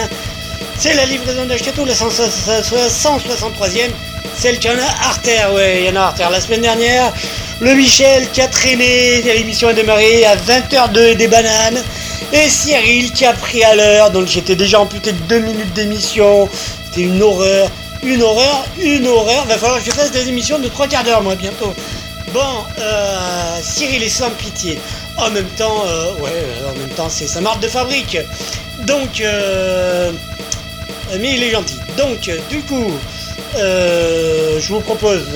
C'est 0.80 0.94
la 0.94 1.04
livraison 1.04 1.46
d'Ashkato, 1.46 1.84
la 1.84 1.94
163e. 1.94 3.92
Celle 4.38 4.60
qui 4.60 4.70
en 4.70 4.78
a 4.78 5.06
artère, 5.10 5.54
ouais, 5.54 5.82
il 5.82 5.88
y 5.88 5.90
en 5.90 5.98
a 5.98 6.06
artère. 6.06 6.30
La 6.30 6.40
semaine 6.40 6.62
dernière, 6.62 7.12
le 7.60 7.74
Michel 7.76 8.30
qui 8.32 8.40
a 8.40 8.48
traîné, 8.48 9.22
l'émission 9.24 9.68
a 9.68 9.74
démarré 9.74 10.24
à 10.24 10.38
20h02 10.38 11.00
et 11.08 11.16
des 11.16 11.28
bananes. 11.28 11.84
Et 12.32 12.48
Cyril 12.48 13.12
qui 13.12 13.26
a 13.26 13.34
pris 13.34 13.62
à 13.62 13.76
l'heure, 13.76 14.12
donc 14.12 14.28
j'étais 14.28 14.56
déjà 14.56 14.80
amputé 14.80 15.12
de 15.12 15.20
2 15.28 15.40
minutes 15.40 15.74
d'émission. 15.74 16.48
C'était 16.86 17.02
une 17.02 17.22
horreur, 17.22 17.70
une 18.04 18.24
horreur, 18.24 18.64
une 18.82 19.06
horreur. 19.06 19.44
Va 19.48 19.58
falloir 19.58 19.80
que 19.80 19.86
je 19.86 19.92
fasse 19.92 20.12
des 20.12 20.30
émissions 20.30 20.60
de 20.60 20.70
3 20.70 20.88
quarts 20.88 21.04
d'heure, 21.04 21.22
moi, 21.22 21.36
bientôt. 21.36 21.74
Bon, 22.34 22.64
euh, 22.80 23.60
Cyril 23.62 24.02
est 24.02 24.08
sans 24.08 24.30
pitié. 24.30 24.80
En 25.22 25.30
même 25.30 25.50
temps, 25.50 25.86
euh, 25.86 26.16
ouais, 26.16 26.32
euh, 26.34 26.72
en 26.72 26.76
même 26.80 26.90
temps, 26.90 27.08
c'est 27.08 27.28
sa 27.28 27.42
marque 27.42 27.62
de 27.62 27.68
fabrique. 27.68 28.18
Donc, 28.88 29.22
euh, 29.22 30.12
mais 31.20 31.36
il 31.36 31.44
est 31.44 31.52
gentil. 31.52 31.80
Donc, 31.96 32.28
euh, 32.28 32.40
du 32.50 32.62
coup, 32.62 32.92
je 33.56 34.68
vous 34.68 34.80
propose 34.80 35.28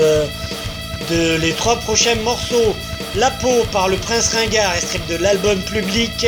les 1.12 1.54
trois 1.54 1.76
prochains 1.76 2.16
morceaux. 2.16 2.76
La 3.14 3.30
peau 3.30 3.64
par 3.72 3.88
le 3.88 3.98
Prince 3.98 4.34
Ringard, 4.34 4.76
extrait 4.76 5.00
de 5.08 5.18
l'album 5.18 5.60
public 5.62 6.26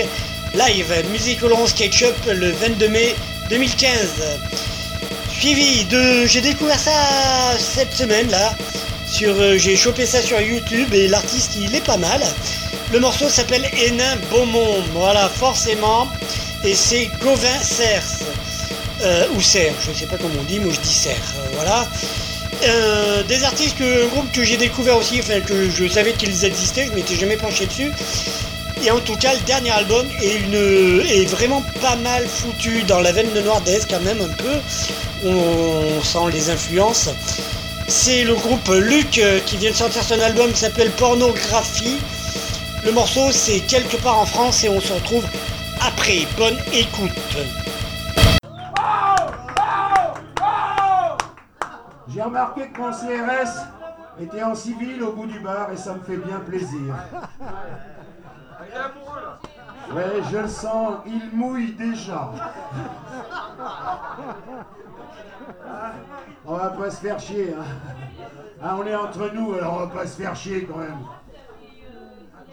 live 0.53 1.03
Musique 1.11 1.41
Laurent 1.41 1.65
Sketchup 1.65 2.15
le 2.31 2.51
22 2.51 2.87
mai 2.89 3.15
2015. 3.49 3.89
Suivi 5.31 5.83
de, 5.85 6.25
j'ai 6.27 6.41
découvert 6.41 6.79
ça 6.79 6.91
cette 7.57 7.93
semaine 7.93 8.29
là. 8.29 8.53
Sur, 9.07 9.35
j'ai 9.57 9.75
chopé 9.75 10.05
ça 10.05 10.21
sur 10.21 10.39
YouTube 10.39 10.93
et 10.93 11.07
l'artiste 11.07 11.57
il 11.59 11.75
est 11.75 11.83
pas 11.83 11.97
mal. 11.97 12.21
Le 12.91 12.99
morceau 12.99 13.29
s'appelle 13.29 13.69
Hénin 13.73 14.15
Beaumont, 14.31 14.81
voilà 14.93 15.27
forcément, 15.29 16.07
et 16.63 16.73
c'est 16.73 17.09
Gauvin 17.21 17.59
Cers 17.61 18.03
euh, 19.01 19.27
ou 19.35 19.41
Serre, 19.41 19.73
je 19.85 19.91
sais 19.91 20.05
pas 20.05 20.17
comment 20.17 20.39
on 20.39 20.43
dit, 20.43 20.59
moi 20.59 20.71
je 20.73 20.79
dis 20.79 20.93
Serre, 20.93 21.15
euh, 21.37 21.47
voilà. 21.53 21.87
Euh, 22.63 23.23
des 23.23 23.43
artistes, 23.43 23.77
que, 23.77 24.05
un 24.05 24.07
groupe 24.07 24.31
que 24.31 24.43
j'ai 24.43 24.57
découvert 24.57 24.97
aussi, 24.97 25.19
enfin 25.19 25.41
que 25.41 25.69
je 25.69 25.87
savais 25.87 26.13
qu'ils 26.13 26.45
existaient, 26.45 26.87
je 26.87 26.93
m'étais 26.93 27.15
jamais 27.15 27.37
penché 27.37 27.65
dessus. 27.65 27.91
Et 28.83 28.91
en 28.91 28.99
tout 28.99 29.15
cas, 29.15 29.33
le 29.33 29.39
dernier 29.41 29.71
album 29.71 30.07
est, 30.21 31.25
vraiment 31.25 31.63
pas 31.81 31.95
mal 31.95 32.25
foutu 32.27 32.83
dans 32.83 33.01
la 33.01 33.11
veine 33.11 33.31
de 33.33 33.41
Noirdaise 33.41 33.87
quand 33.89 33.99
même 34.01 34.21
un 34.21 34.33
peu. 34.33 35.27
On 35.27 36.01
sent 36.03 36.31
les 36.31 36.49
influences. 36.49 37.09
C'est 37.87 38.23
le 38.23 38.35
groupe 38.35 38.69
Luc 38.69 39.17
euh, 39.17 39.39
qui 39.45 39.57
vient 39.57 39.71
de 39.71 39.75
sortir 39.75 40.03
son 40.03 40.19
album 40.19 40.51
qui 40.51 40.59
s'appelle 40.59 40.91
Pornographie. 40.91 41.97
Le 42.87 42.93
morceau 42.93 43.33
c'est 43.33 43.59
quelque 43.67 44.01
part 44.01 44.17
en 44.17 44.25
France 44.25 44.63
et 44.63 44.69
on 44.69 44.79
se 44.79 44.93
retrouve 44.93 45.25
après. 45.85 46.25
Bonne 46.37 46.55
écoute. 46.71 47.11
J'ai 52.07 52.21
remarqué 52.21 52.69
que 52.69 52.79
mon 52.79 52.91
CRS 52.91 53.65
était 54.21 54.41
en 54.41 54.55
civil 54.55 55.03
au 55.03 55.11
bout 55.11 55.25
du 55.25 55.37
bar 55.41 55.69
et 55.73 55.75
ça 55.75 55.95
me 55.95 55.99
fait 55.99 56.15
bien 56.15 56.39
plaisir. 56.39 56.95
Ouais, 59.93 60.21
je 60.31 60.37
le 60.37 60.47
sens, 60.47 60.95
il 61.05 61.29
mouille 61.33 61.73
déjà. 61.73 62.31
On 66.45 66.55
va 66.55 66.69
pas 66.69 66.89
se 66.89 67.01
faire 67.01 67.19
chier. 67.19 67.53
Hein. 67.53 67.65
Ah, 68.63 68.77
on 68.79 68.85
est 68.87 68.95
entre 68.95 69.29
nous, 69.33 69.55
alors 69.55 69.73
on 69.73 69.79
va 69.79 69.87
pas 69.87 70.07
se 70.07 70.15
faire 70.15 70.33
chier 70.33 70.63
quand 70.63 70.77
même. 70.77 70.99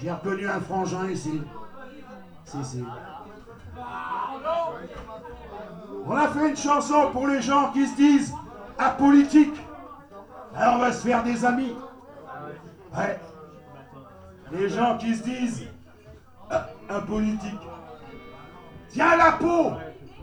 J'ai 0.00 0.10
reconnu 0.10 0.48
un 0.48 0.60
frangin 0.60 1.08
ici. 1.08 1.42
Si, 2.44 2.64
si. 2.64 2.84
On 6.06 6.16
a 6.16 6.28
fait 6.28 6.48
une 6.50 6.56
chanson 6.56 7.10
pour 7.12 7.26
les 7.26 7.40
gens 7.40 7.72
qui 7.72 7.86
se 7.86 7.96
disent 7.96 8.34
apolitiques. 8.78 9.60
Alors 10.54 10.74
on 10.76 10.78
va 10.78 10.92
se 10.92 11.06
faire 11.06 11.22
des 11.22 11.44
amis. 11.44 11.74
Ouais. 12.96 13.18
Les 14.52 14.68
gens 14.68 14.98
qui 14.98 15.14
se 15.14 15.22
disent 15.22 15.66
euh, 16.52 16.58
apolitiques. 16.88 17.68
Tiens 18.90 19.16
la 19.16 19.32
peau 19.32 19.72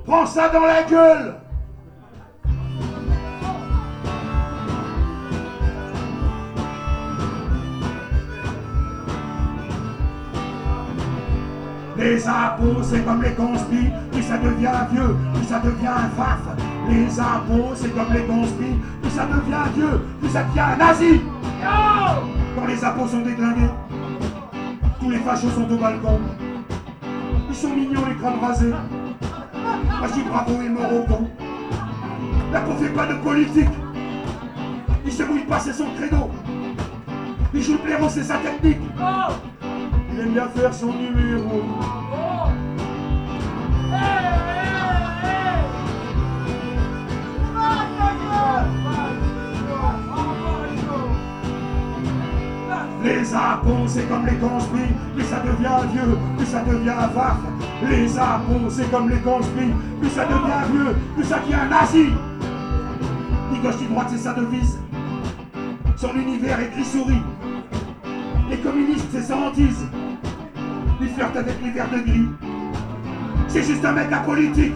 Prends 0.05 0.25
ça 0.25 0.49
dans 0.49 0.65
la 0.65 0.83
gueule 0.83 1.40
Les 12.01 12.27
impôts, 12.27 12.81
c'est 12.81 13.05
comme 13.05 13.21
les 13.21 13.33
conspis, 13.33 13.91
puis 14.11 14.23
ça 14.23 14.39
devient 14.39 14.71
vieux, 14.91 15.15
puis 15.35 15.45
ça 15.45 15.59
devient 15.59 16.09
faf. 16.17 16.39
Les 16.89 17.19
impôts, 17.19 17.73
c'est 17.75 17.93
comme 17.93 18.11
les 18.11 18.23
conspis, 18.23 18.75
puis 19.03 19.11
ça 19.11 19.25
devient 19.25 19.69
vieux, 19.75 20.01
puis 20.19 20.31
ça 20.31 20.41
devient 20.45 20.61
un 20.61 20.77
nazi. 20.77 21.21
Quand 22.55 22.65
les 22.65 22.83
impôts 22.83 23.07
sont 23.07 23.21
déglingués, 23.21 23.69
tous 24.99 25.11
les 25.11 25.19
fachos 25.19 25.51
sont 25.51 25.71
au 25.71 25.77
balcon. 25.77 26.19
Ils 27.47 27.55
sont 27.55 27.69
mignons 27.69 28.01
les 28.09 28.15
crânes 28.15 28.39
rasés. 28.41 28.71
Moi 28.71 30.07
je 30.07 30.13
dis 30.13 30.23
bravo 30.27 30.59
et 30.59 30.69
Morocco. 30.69 31.27
La 32.51 32.61
peau 32.61 32.71
fait 32.81 32.89
pas 32.89 33.05
de 33.05 33.13
politique. 33.13 33.69
Il 35.05 35.11
se 35.11 35.21
mouille 35.21 35.45
pas, 35.45 35.59
c'est 35.59 35.73
son 35.73 35.85
credo. 35.95 36.31
Il 37.53 37.61
joue 37.61 37.73
le 37.73 37.83
blaireau, 37.83 38.09
c'est 38.09 38.23
sa 38.23 38.37
technique. 38.37 38.81
Il 40.13 40.19
aime 40.19 40.33
bien 40.33 40.47
faire 40.49 40.73
son 40.73 40.93
numéro. 40.93 41.61
Les 53.03 53.33
impôts, 53.33 53.87
c'est 53.87 54.07
comme 54.07 54.25
les 54.25 54.35
conspires, 54.35 54.79
plus 55.15 55.23
ça 55.23 55.39
devient 55.39 55.87
vieux, 55.91 56.17
plus 56.37 56.45
ça 56.45 56.61
devient 56.61 56.93
vaf. 57.15 57.37
Les 57.89 58.19
impôts, 58.19 58.69
c'est 58.69 58.91
comme 58.91 59.09
les 59.09 59.17
conspires, 59.17 59.75
plus 59.99 60.09
ça 60.09 60.25
devient 60.25 60.71
vieux, 60.71 60.95
plus 61.15 61.23
ça 61.23 61.39
devient 61.39 61.69
nazi. 61.69 62.09
Ni 63.51 63.59
gauche 63.59 63.79
ni 63.81 63.87
droite, 63.87 64.07
c'est 64.11 64.17
sa 64.17 64.33
devise. 64.33 64.77
Son 65.95 66.13
univers 66.15 66.59
est 66.59 66.71
gris-souris. 66.75 67.23
Les 68.49 68.57
communistes, 68.57 69.07
c'est 69.11 69.21
sa 69.21 69.37
hantise. 69.37 69.87
Il 71.01 71.09
flirte 71.09 71.35
avec 71.35 71.55
les 71.63 71.71
verts 71.71 71.89
de 71.89 71.97
gris. 71.97 72.29
C'est 73.47 73.63
juste 73.63 73.83
un 73.83 73.91
mec 73.91 74.11
apolitique. 74.11 74.75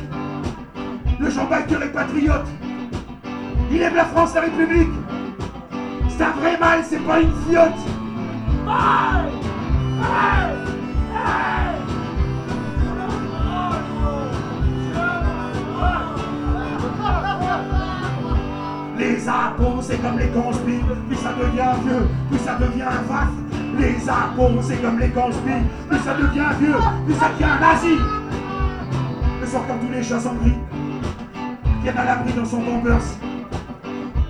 Le 1.19 1.29
Jean 1.29 1.45
Biker 1.45 1.83
est 1.83 1.91
patriote. 1.93 2.47
Il 3.71 3.81
aime 3.81 3.95
la 3.95 4.05
France, 4.05 4.33
la 4.33 4.41
République. 4.41 4.89
C'est 6.09 6.23
un 6.23 6.31
vrai 6.31 6.57
mal, 6.57 6.79
c'est 6.83 6.99
pas 7.05 7.21
une 7.21 7.31
fiotte. 7.47 7.71
Les 18.97 19.29
impôts, 19.29 19.81
c'est 19.81 20.01
comme 20.01 20.17
les 20.17 20.29
conspires, 20.29 20.85
plus 21.07 21.17
ça 21.17 21.33
devient 21.33 21.83
vieux, 21.85 22.07
plus 22.29 22.39
ça 22.39 22.55
devient 22.55 22.89
vaf. 23.07 23.44
Les 23.77 24.09
impôts, 24.09 24.61
c'est 24.61 24.81
comme 24.81 24.99
les 24.99 25.09
conspires, 25.09 25.63
plus 25.89 25.99
ça 25.99 26.13
devient 26.13 26.49
vieux, 26.59 26.75
plus 27.05 27.15
ça 27.15 27.29
devient 27.29 27.59
nazi. 27.59 27.95
Le 29.41 29.47
soir, 29.47 29.63
quand 29.67 29.77
tous 29.85 29.91
les 29.91 30.01
chats 30.01 30.19
sont 30.19 30.35
gris, 30.35 30.55
viennent 31.83 31.97
à 31.97 32.05
l'abri 32.05 32.33
dans 32.33 32.45
son 32.45 32.61
bombers. 32.61 33.03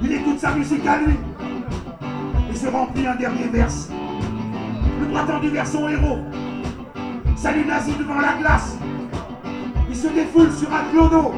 Il 0.01 0.11
écoute 0.11 0.39
sa 0.39 0.53
musique 0.53 0.85
à 0.87 0.97
lui 0.97 1.15
et 2.51 2.55
se 2.55 2.67
remplit 2.67 3.05
un 3.05 3.15
dernier 3.15 3.47
verse. 3.47 3.89
Le 4.99 5.05
bras 5.07 5.23
tendu 5.23 5.49
vers 5.49 5.67
son 5.67 5.87
héros. 5.89 6.19
Salut 7.35 7.65
nazi 7.65 7.91
devant 7.99 8.19
la 8.19 8.33
glace. 8.39 8.77
Il 9.89 9.95
se 9.95 10.07
défoule 10.07 10.51
sur 10.51 10.73
un 10.73 10.91
clodo. 10.91 11.33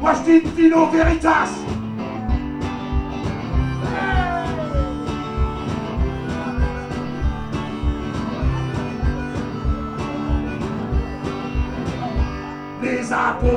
Washington 0.00 0.50
Philo 0.56 0.86
Veritas. 0.86 1.63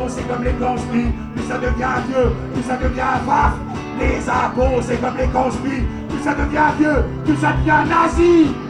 C'est 0.09 0.27
comme 0.27 0.43
les 0.43 0.53
conspires, 0.53 1.11
plus 1.35 1.45
ça 1.47 1.57
devient 1.57 2.01
vieux, 2.07 2.31
plus 2.53 2.63
ça 2.63 2.77
devient 2.77 3.17
vaf. 3.25 3.53
Les 3.99 4.29
impôts, 4.29 4.81
c'est 4.81 5.01
comme 5.01 5.17
les 5.17 5.27
conspires, 5.27 5.83
plus 6.09 6.23
ça 6.23 6.33
devient 6.33 6.71
vieux, 6.79 7.03
plus 7.25 7.35
ça 7.37 7.53
devient 7.53 7.89
nazi. 7.89 8.66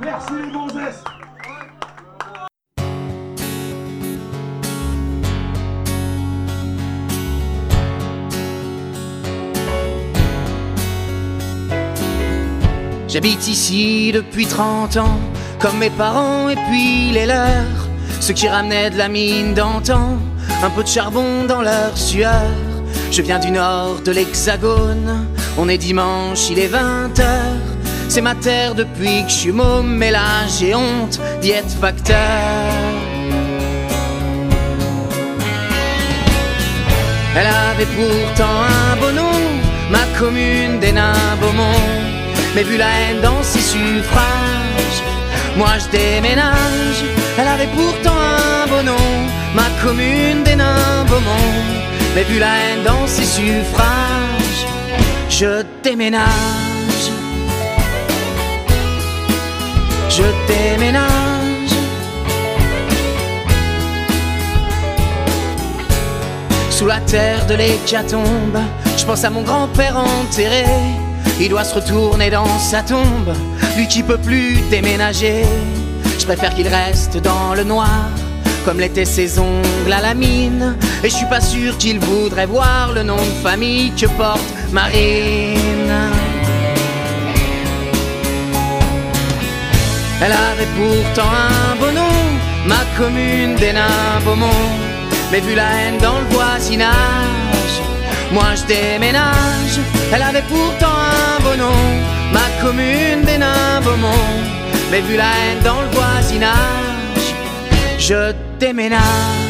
Merci 0.00 0.32
les 0.32 0.52
J'habite 13.08 13.48
ici 13.48 14.12
depuis 14.12 14.46
30 14.46 14.98
ans, 14.98 15.18
comme 15.58 15.78
mes 15.78 15.88
parents 15.88 16.50
et 16.50 16.56
puis 16.68 17.12
les 17.12 17.24
leurs. 17.24 17.88
Ceux 18.20 18.34
qui 18.34 18.46
ramenaient 18.46 18.90
de 18.90 18.98
la 18.98 19.08
mine 19.08 19.54
d'antan, 19.54 20.18
un 20.62 20.70
peu 20.70 20.82
de 20.82 20.88
charbon 20.88 21.44
dans 21.48 21.62
leur 21.62 21.96
sueur. 21.96 22.50
Je 23.10 23.22
viens 23.22 23.38
du 23.38 23.50
nord 23.50 24.00
de 24.04 24.12
l'hexagone, 24.12 25.26
on 25.56 25.68
est 25.68 25.78
dimanche, 25.78 26.50
il 26.50 26.58
est 26.58 26.68
20h. 26.68 27.75
C'est 28.08 28.22
ma 28.22 28.34
terre 28.34 28.74
depuis 28.74 29.24
que 29.24 29.28
je 29.28 29.34
suis 29.34 29.52
môme, 29.52 29.96
mais 29.96 30.10
là 30.10 30.46
j'ai 30.58 30.74
honte 30.74 31.20
d'y 31.42 31.50
être 31.50 31.74
facteur. 31.80 32.16
Elle 37.38 37.46
avait 37.46 37.90
pourtant 37.98 38.56
un 38.80 38.96
beau 38.96 39.12
nom, 39.12 39.38
ma 39.90 40.04
commune 40.18 40.78
des 40.80 40.92
nains. 40.92 41.12
Mais 42.54 42.62
vu 42.62 42.78
la 42.78 42.86
haine 42.86 43.20
dans 43.20 43.42
ses 43.42 43.60
suffrages, 43.60 45.02
moi 45.58 45.72
je 45.78 45.98
déménage. 45.98 47.04
Elle 47.38 47.48
avait 47.48 47.68
pourtant 47.74 48.16
un 48.16 48.66
beau 48.66 48.82
nom, 48.82 49.08
ma 49.54 49.68
commune 49.84 50.42
des 50.42 50.56
nains. 50.56 51.04
Mais 52.14 52.22
vu 52.22 52.38
la 52.38 52.54
haine 52.56 52.82
dans 52.82 53.06
ses 53.06 53.26
suffrages, 53.26 54.64
je 55.28 55.62
déménage. 55.82 56.65
Je 60.08 60.22
déménage. 60.46 61.06
Sous 66.70 66.86
la 66.86 67.00
terre 67.00 67.46
de 67.46 67.54
l'hécatombe, 67.54 68.58
je 68.96 69.04
pense 69.04 69.24
à 69.24 69.30
mon 69.30 69.42
grand-père 69.42 69.96
enterré. 69.96 70.64
Il 71.40 71.48
doit 71.48 71.64
se 71.64 71.74
retourner 71.74 72.30
dans 72.30 72.58
sa 72.58 72.82
tombe, 72.82 73.34
lui 73.76 73.88
qui 73.88 74.02
peut 74.02 74.18
plus 74.18 74.60
déménager. 74.70 75.44
Je 76.18 76.24
préfère 76.24 76.54
qu'il 76.54 76.68
reste 76.68 77.18
dans 77.18 77.54
le 77.54 77.64
noir, 77.64 78.08
comme 78.64 78.80
l'étaient 78.80 79.04
ses 79.04 79.38
ongles 79.38 79.92
à 79.92 80.00
la 80.00 80.14
mine. 80.14 80.76
Et 81.04 81.10
je 81.10 81.14
suis 81.14 81.26
pas 81.26 81.40
sûr 81.40 81.76
qu'il 81.78 81.98
voudrait 81.98 82.46
voir 82.46 82.92
le 82.92 83.02
nom 83.02 83.16
de 83.16 83.42
famille 83.42 83.92
que 83.92 84.06
porte 84.06 84.54
Marine. 84.72 86.25
Elle 90.22 90.32
avait 90.32 90.70
pourtant 90.76 91.30
un 91.30 91.76
beau 91.76 91.92
nom, 91.92 92.16
ma 92.66 92.82
commune 92.96 93.54
des 93.56 93.72
nains 93.72 94.20
Beaumont. 94.24 94.66
Mais 95.30 95.40
vu 95.40 95.54
la 95.54 95.68
haine 95.76 95.98
dans 95.98 96.18
le 96.18 96.26
voisinage, 96.30 97.74
moi 98.32 98.54
je 98.54 98.64
déménage. 98.64 99.78
Elle 100.12 100.22
avait 100.22 100.46
pourtant 100.48 100.96
un 101.36 101.42
beau 101.42 101.56
nom, 101.56 101.82
ma 102.32 102.48
commune 102.62 103.22
des 103.24 103.38
nains 103.38 103.80
Beaumont. 103.82 104.34
Mais 104.90 105.00
vu 105.00 105.16
la 105.16 105.24
haine 105.24 105.62
dans 105.64 105.82
le 105.82 105.88
voisinage, 105.88 107.26
je 107.98 108.32
déménage. 108.58 109.45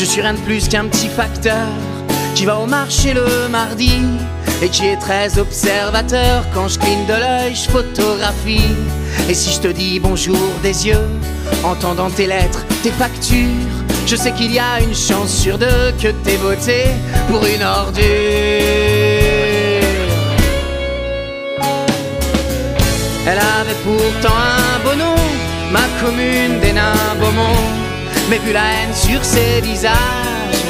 Je 0.00 0.06
suis 0.06 0.22
rien 0.22 0.32
de 0.32 0.38
plus 0.38 0.66
qu'un 0.66 0.86
petit 0.86 1.08
facteur 1.08 1.68
qui 2.34 2.46
va 2.46 2.58
au 2.58 2.64
marché 2.64 3.12
le 3.12 3.48
mardi 3.50 4.00
et 4.62 4.70
qui 4.70 4.86
est 4.86 4.96
très 4.96 5.38
observateur. 5.38 6.46
Quand 6.54 6.68
je 6.68 6.78
cligne 6.78 7.04
de 7.04 7.12
l'œil, 7.12 7.54
je 7.54 7.68
photographie. 7.68 8.74
Et 9.28 9.34
si 9.34 9.52
je 9.52 9.60
te 9.60 9.68
dis 9.68 10.00
bonjour 10.00 10.38
des 10.62 10.86
yeux, 10.86 11.06
entendant 11.64 12.08
tes 12.08 12.26
lettres, 12.26 12.64
tes 12.82 12.92
factures, 12.92 13.68
je 14.06 14.16
sais 14.16 14.32
qu'il 14.32 14.52
y 14.54 14.58
a 14.58 14.80
une 14.80 14.94
chance 14.94 15.34
sur 15.34 15.58
deux 15.58 15.92
que 16.02 16.08
t'aies 16.08 16.38
voté 16.38 16.84
pour 17.28 17.44
une 17.44 17.62
ordure. 17.62 18.02
Elle 23.26 23.38
avait 23.38 23.78
pourtant 23.84 24.34
un 24.34 24.78
beau 24.82 24.94
nom, 24.96 25.14
ma 25.70 25.86
commune 26.02 26.58
des 26.60 26.72
nains 26.72 26.94
Beaumont. 27.20 27.79
Mais 28.30 28.38
vu 28.38 28.52
la 28.52 28.60
haine 28.60 28.94
sur 28.94 29.24
ses 29.24 29.60
visages, 29.60 30.62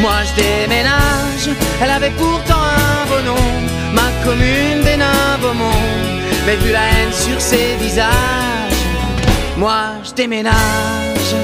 moi 0.00 0.16
je 0.24 0.42
déménage. 0.42 1.48
Elle 1.80 1.90
avait 1.90 2.10
pourtant 2.10 2.60
un 2.60 3.06
beau 3.08 3.22
nom, 3.24 3.46
ma 3.94 4.10
commune 4.24 4.82
des 4.82 4.96
nains 4.96 5.38
Beaumont. 5.40 5.84
Mais 6.44 6.56
vu 6.56 6.72
la 6.72 6.80
haine 6.80 7.12
sur 7.12 7.40
ses 7.40 7.76
visages, 7.80 8.82
moi 9.56 9.92
je 10.02 10.12
déménage. 10.12 11.34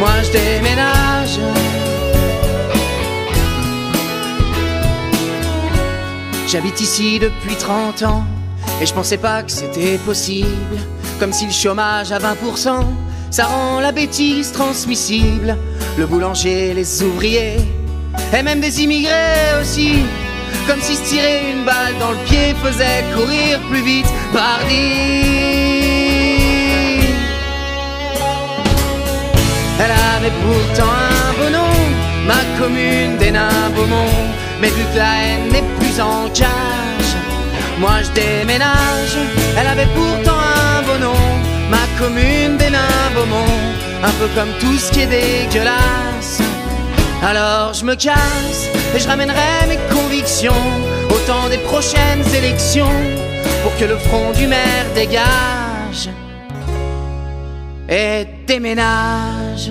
moi 0.00 0.10
je 0.24 0.32
déménage. 0.32 1.38
J'habite 6.46 6.80
ici 6.80 7.18
depuis 7.18 7.54
30 7.54 8.02
ans 8.02 8.24
et 8.82 8.86
je 8.86 8.92
pensais 8.92 9.18
pas 9.18 9.42
que 9.42 9.50
c'était 9.52 9.98
possible. 9.98 10.76
Comme 11.20 11.34
si 11.34 11.44
le 11.44 11.52
chômage 11.52 12.12
à 12.12 12.18
20%, 12.18 12.82
ça 13.30 13.44
rend 13.44 13.80
la 13.80 13.92
bêtise 13.92 14.52
transmissible. 14.52 15.54
Le 15.98 16.06
boulanger, 16.06 16.72
les 16.72 17.02
ouvriers 17.02 17.58
et 18.32 18.42
même 18.42 18.60
des 18.60 18.82
immigrés 18.82 19.60
aussi. 19.60 20.02
Comme 20.66 20.80
si 20.80 20.96
se 20.96 21.04
tirer 21.04 21.50
une 21.52 21.64
balle 21.64 21.94
dans 22.00 22.12
le 22.12 22.16
pied 22.24 22.54
faisait 22.64 23.04
courir 23.14 23.60
plus 23.70 23.82
vite, 23.82 24.06
pardi. 24.32 24.92
Elle 29.78 29.94
avait 30.16 30.34
pourtant 30.42 30.90
un 30.90 31.32
beau 31.38 31.50
nom, 31.50 31.74
ma 32.26 32.42
commune 32.58 33.18
des 33.18 33.30
nains. 33.30 33.48
Mais 34.60 34.68
vu 34.68 34.82
que 34.92 34.98
la 34.98 35.22
haine 35.22 35.52
n'est 35.52 35.64
plus 35.78 36.00
en 36.00 36.28
cage, 36.34 37.12
moi 37.78 38.02
je 38.02 38.10
déménage. 38.10 39.16
Elle 39.58 39.66
avait 39.66 39.88
pourtant 39.94 40.39
commune 42.00 42.56
des 42.56 42.70
Beaumont. 43.14 43.56
Un 44.02 44.10
peu 44.12 44.28
comme 44.34 44.48
tout 44.58 44.78
ce 44.78 44.90
qui 44.90 45.02
est 45.02 45.06
dégueulasse. 45.06 46.40
Alors 47.22 47.74
je 47.74 47.84
me 47.84 47.94
casse 47.94 48.70
et 48.94 48.98
je 48.98 49.06
ramènerai 49.06 49.66
mes 49.68 49.78
convictions 49.94 50.64
au 51.10 51.18
temps 51.26 51.48
des 51.50 51.58
prochaines 51.58 52.26
élections 52.34 52.96
pour 53.62 53.76
que 53.76 53.84
le 53.84 53.98
front 53.98 54.32
du 54.32 54.46
maire 54.46 54.86
dégage 54.94 56.08
et 57.88 58.26
déménage. 58.46 59.70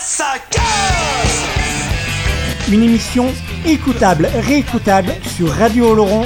Ça 0.00 0.34
casse 0.50 1.44
Une 2.70 2.82
émission 2.82 3.26
écoutable, 3.66 4.28
réécoutable 4.46 5.12
sur 5.36 5.50
radiooloron.fr. 5.52 6.24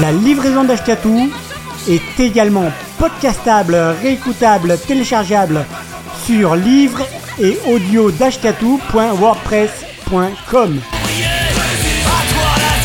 La 0.00 0.12
livraison 0.12 0.64
d'Ashkatou 0.64 1.30
est 1.88 2.20
également 2.20 2.70
podcastable, 2.98 3.74
réécoutable, 4.02 4.76
téléchargeable 4.86 5.64
sur 6.26 6.56
livre 6.56 7.00
et 7.40 7.58
audio. 7.66 8.10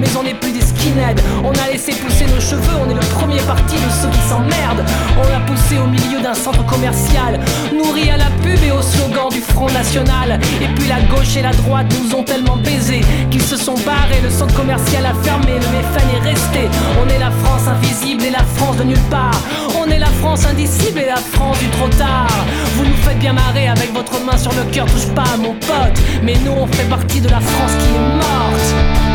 Mais 0.00 0.08
on 0.18 0.24
n'est 0.24 0.34
plus 0.34 0.50
des 0.50 0.60
skinheads, 0.60 1.22
on 1.44 1.52
a 1.52 1.70
laissé 1.70 1.92
pousser 1.92 2.26
nos 2.26 2.40
cheveux, 2.40 2.76
on 2.84 2.90
est 2.90 2.94
le 2.94 3.06
premier 3.14 3.40
parti 3.42 3.76
de 3.76 3.90
ceux 4.02 4.08
qui 4.08 4.28
s'emmerdent. 4.28 4.84
On 5.16 5.28
l'a 5.30 5.40
poussé 5.46 5.78
au 5.78 5.86
milieu 5.86 6.20
d'un 6.20 6.34
centre 6.34 6.64
commercial, 6.66 7.38
nourri 7.72 8.10
à 8.10 8.16
la 8.16 8.30
pub 8.42 8.58
et 8.66 8.72
au 8.72 8.82
slogan 8.82 9.28
du 9.30 9.40
Front 9.40 9.70
National. 9.70 10.40
Et 10.60 10.66
puis 10.74 10.88
la 10.88 11.00
gauche 11.02 11.36
et 11.36 11.42
la 11.42 11.52
droite 11.52 11.86
nous 12.02 12.16
ont 12.16 12.24
tellement 12.24 12.56
baisés 12.56 13.02
qu'ils 13.30 13.42
se 13.42 13.56
sont 13.56 13.76
barrés, 13.86 14.20
le 14.22 14.30
centre 14.30 14.54
commercial 14.54 15.06
a 15.06 15.14
fermé, 15.22 15.52
le 15.52 15.76
méfan 15.76 16.06
est 16.16 16.28
resté. 16.28 16.68
On 17.00 17.08
est 17.08 17.18
la 17.18 17.30
France 17.30 17.68
invisible 17.68 18.24
et 18.24 18.30
la 18.30 18.44
France 18.56 18.76
de 18.78 18.84
nulle 18.84 19.06
part. 19.10 19.40
On 19.78 19.88
est 19.90 19.98
la 19.98 20.10
France 20.20 20.44
indicible 20.44 20.98
et 20.98 21.06
la 21.06 21.16
France 21.16 21.58
du 21.60 21.68
trop 21.68 21.88
tard. 21.96 22.44
Vous 22.74 22.84
nous 22.84 22.96
faites 23.04 23.18
bien 23.18 23.32
marrer 23.32 23.68
avec 23.68 23.92
votre 23.94 24.18
main 24.24 24.36
sur 24.36 24.52
le 24.52 24.64
cœur, 24.72 24.86
touche 24.86 25.08
pas 25.14 25.24
à 25.34 25.36
mon 25.36 25.54
pote. 25.54 25.98
Mais 26.22 26.34
nous 26.44 26.52
on 26.52 26.66
fait 26.66 26.88
partie 26.88 27.20
de 27.20 27.28
la 27.28 27.40
France 27.40 27.72
qui 27.78 27.94
est 27.94 28.16
morte. 28.16 29.05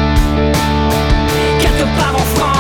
Quelque 1.62 1.84
part 1.96 2.16
en 2.16 2.26
France. 2.36 2.51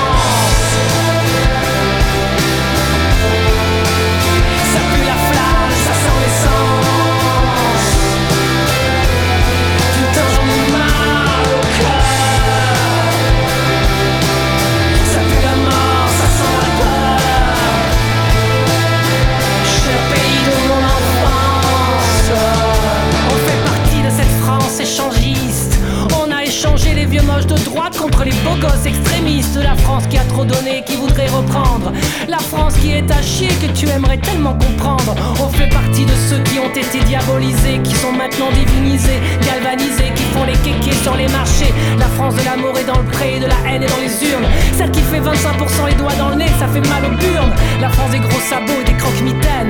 Les 27.01 27.07
vieux 27.07 27.23
moches 27.23 27.47
de 27.47 27.57
droite 27.65 27.97
contre 27.97 28.23
les 28.23 28.35
beaux 28.43 28.59
gosses 28.61 28.85
extrémistes. 28.85 29.57
La 29.57 29.75
France 29.75 30.03
qui 30.07 30.17
a 30.17 30.23
trop 30.25 30.45
donné, 30.45 30.83
qui 30.85 30.95
voudrait 30.95 31.29
reprendre. 31.29 31.91
La 32.27 32.37
France 32.37 32.75
qui 32.75 32.91
est 32.91 33.09
à 33.09 33.21
chier, 33.23 33.49
que 33.61 33.71
tu 33.73 33.89
aimerais 33.89 34.19
tellement 34.19 34.53
comprendre. 34.53 35.15
On 35.41 35.49
fait 35.49 35.69
partie 35.69 36.05
de 36.05 36.13
ceux 36.29 36.39
qui 36.43 36.59
ont 36.59 36.69
été 36.69 36.99
diabolisés, 37.05 37.79
qui 37.83 37.95
sont 37.95 38.11
maintenant 38.11 38.51
divinisés, 38.51 39.19
galvanisés, 39.43 40.11
qui 40.15 40.23
font 40.33 40.43
les 40.43 40.57
kékés 40.65 40.95
sur 41.01 41.15
les 41.15 41.27
marchés. 41.29 41.73
La 41.97 42.05
France 42.17 42.35
de 42.35 42.45
l'amour 42.45 42.77
est 42.77 42.85
dans 42.85 42.99
le 42.99 43.07
pré, 43.07 43.39
de 43.39 43.47
la 43.47 43.59
haine 43.65 43.81
est 43.81 43.87
dans 43.87 44.01
les 44.01 44.13
urnes. 44.29 44.47
Celle 44.77 44.91
qui 44.91 45.01
fait 45.01 45.21
25% 45.21 45.87
les 45.87 45.95
doigts 45.95 46.17
dans 46.19 46.29
le 46.29 46.35
nez, 46.35 46.51
ça 46.59 46.67
fait 46.67 46.87
mal 46.87 47.03
aux 47.05 47.17
burnes. 47.17 47.53
La 47.81 47.89
France 47.89 48.11
des 48.11 48.19
gros 48.19 48.41
sabots 48.47 48.79
et 48.81 48.91
des 48.91 48.97
croque-mitaines. 48.97 49.60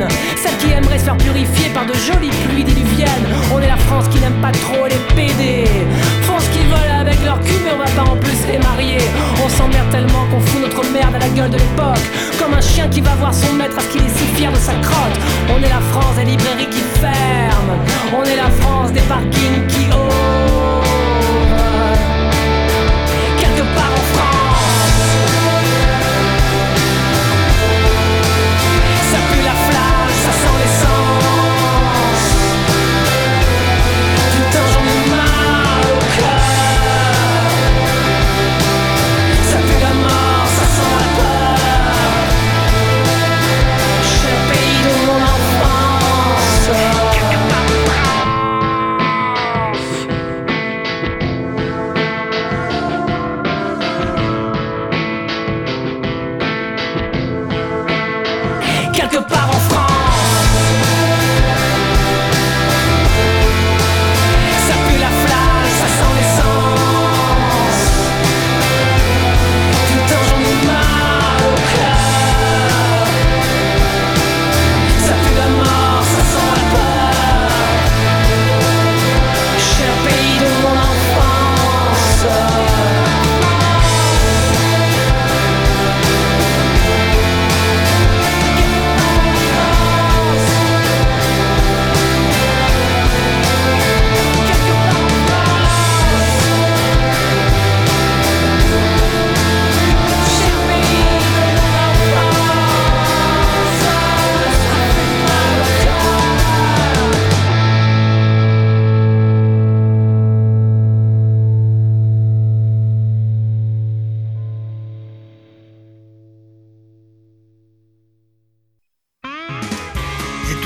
Celle 0.41 0.57
qui 0.57 0.71
aimerait 0.71 0.99
se 0.99 1.05
faire 1.05 1.17
purifier 1.17 1.69
par 1.73 1.85
de 1.85 1.93
jolies 1.93 2.31
pluies 2.47 2.63
diluviennes. 2.63 3.27
On 3.53 3.59
est 3.59 3.67
la 3.67 3.77
France 3.77 4.07
qui 4.09 4.11
qui 4.11 4.19
n'aiment 4.19 4.41
pas 4.41 4.51
trop 4.51 4.85
les 4.85 4.99
PD. 5.15 5.65
Font 6.23 6.39
ce 6.39 6.49
qu'ils 6.49 6.67
veulent 6.67 6.99
avec 6.99 7.23
leur 7.23 7.39
cul, 7.39 7.59
mais 7.63 7.71
on 7.73 7.77
va 7.77 8.03
pas 8.03 8.09
en 8.09 8.17
plus 8.17 8.45
les 8.51 8.59
marier. 8.59 8.99
On 9.43 9.49
s'emmerde 9.49 9.89
tellement 9.89 10.25
qu'on 10.29 10.39
fout 10.39 10.61
notre 10.61 10.83
merde 10.91 11.15
à 11.15 11.19
la 11.19 11.29
gueule 11.29 11.49
de 11.49 11.57
l'époque. 11.57 12.05
Comme 12.39 12.53
un 12.53 12.61
chien 12.61 12.87
qui 12.89 13.01
va 13.01 13.15
voir 13.15 13.33
son 13.33 13.53
maître 13.53 13.75
parce 13.75 13.87
qu'il 13.87 14.01
est 14.01 14.17
si 14.17 14.25
fier 14.35 14.51
de 14.51 14.57
sa 14.57 14.73
crotte. 14.73 15.17
On 15.49 15.57
est 15.63 15.69
la 15.69 15.81
France 15.91 16.15
des 16.17 16.25
librairies 16.25 16.69
qui 16.69 16.81
ferment. 16.99 17.77
On 18.17 18.23
est 18.23 18.35
la 18.35 18.49
France 18.49 18.91
des 18.91 19.01
parkings 19.01 19.67
qui 19.67 19.87
ouvrent. 19.87 20.60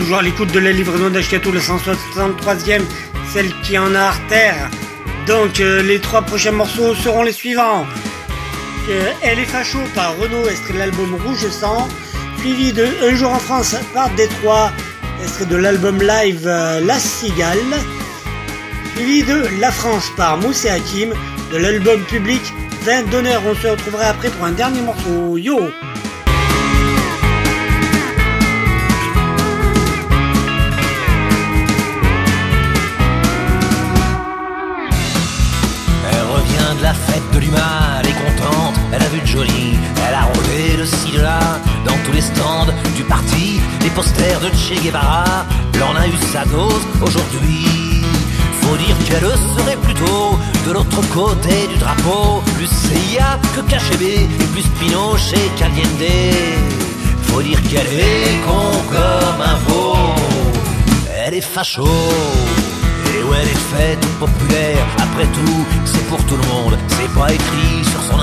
Toujours 0.05 0.19
à 0.19 0.21
l'écoute 0.21 0.51
de 0.51 0.59
la 0.59 0.71
livraison 0.71 1.09
d'Ashkatou, 1.09 1.51
le 1.51 1.59
163e, 1.59 2.83
celle 3.33 3.51
qui 3.61 3.75
en 3.75 3.95
a 3.95 4.01
artère. 4.01 4.69
Donc 5.25 5.59
euh, 5.59 5.81
les 5.81 5.99
trois 5.99 6.21
prochains 6.21 6.51
morceaux 6.51 6.93
seront 6.93 7.23
les 7.23 7.31
suivants. 7.31 7.87
Euh, 8.87 9.11
Elle 9.23 9.39
est 9.39 9.45
facho 9.45 9.79
par 9.95 10.15
Renault, 10.17 10.47
extrait 10.47 10.73
de 10.73 10.77
l'album 10.77 11.15
Rouge 11.25 11.49
Sang, 11.49 11.87
suivi 12.37 12.71
de 12.71 12.85
Un 13.01 13.15
jour 13.15 13.31
en 13.31 13.39
France 13.39 13.75
par 13.95 14.11
Détroit, 14.11 14.71
extrait 15.23 15.45
de 15.45 15.55
l'album 15.55 15.99
live 15.99 16.43
euh, 16.45 16.81
La 16.81 16.99
Cigale, 16.99 17.57
suivi 18.95 19.23
de 19.23 19.47
La 19.59 19.71
France 19.71 20.11
par 20.15 20.37
Moussé 20.37 20.69
Hakim, 20.69 21.15
de 21.51 21.57
l'album 21.57 21.99
public 22.03 22.43
20 22.83 23.09
d'honneur. 23.09 23.41
On 23.47 23.55
se 23.55 23.65
retrouvera 23.65 24.03
après 24.03 24.29
pour 24.29 24.45
un 24.45 24.51
dernier 24.51 24.81
morceau. 24.81 25.39
Yo! 25.39 25.61
Là, 41.17 41.39
dans 41.85 41.97
tous 42.05 42.11
les 42.13 42.21
stands 42.21 42.67
du 42.95 43.03
parti, 43.03 43.59
les 43.81 43.89
posters 43.89 44.39
de 44.39 44.47
Che 44.47 44.81
Guevara, 44.83 45.45
en 45.81 45.95
a 45.95 46.07
eu 46.07 46.17
sa 46.31 46.45
dose 46.45 46.85
aujourd'hui. 47.01 48.03
Faut 48.61 48.77
dire 48.77 48.97
qu'elle 49.05 49.29
serait 49.55 49.77
plutôt 49.77 50.37
de 50.65 50.71
l'autre 50.71 51.01
côté 51.13 51.67
du 51.71 51.77
drapeau, 51.77 52.41
plus 52.55 52.67
CIA 52.67 53.39
que 53.55 53.61
KGB 53.61 54.03
et 54.23 54.47
plus 54.53 54.67
Pinochet 54.79 55.49
qu'Allende. 55.57 56.15
Faut 57.23 57.41
dire 57.41 57.61
qu'elle 57.63 57.93
est 57.99 58.37
con 58.45 58.71
comme 58.89 59.41
un 59.41 59.57
veau, 59.67 59.95
elle 61.25 61.35
est 61.35 61.41
facho. 61.41 61.87
Et 63.11 63.23
où 63.23 63.33
elle 63.33 63.47
est 63.47 63.65
faite 63.75 64.05
populaire, 64.19 64.85
après 64.97 65.27
tout, 65.27 65.65
c'est 65.85 66.05
pour 66.07 66.23
tout 66.25 66.37
le 66.37 66.47
monde. 66.53 66.77
C'est 66.89 67.13
pas 67.13 67.31
écrit 67.31 67.83
son 68.07 68.17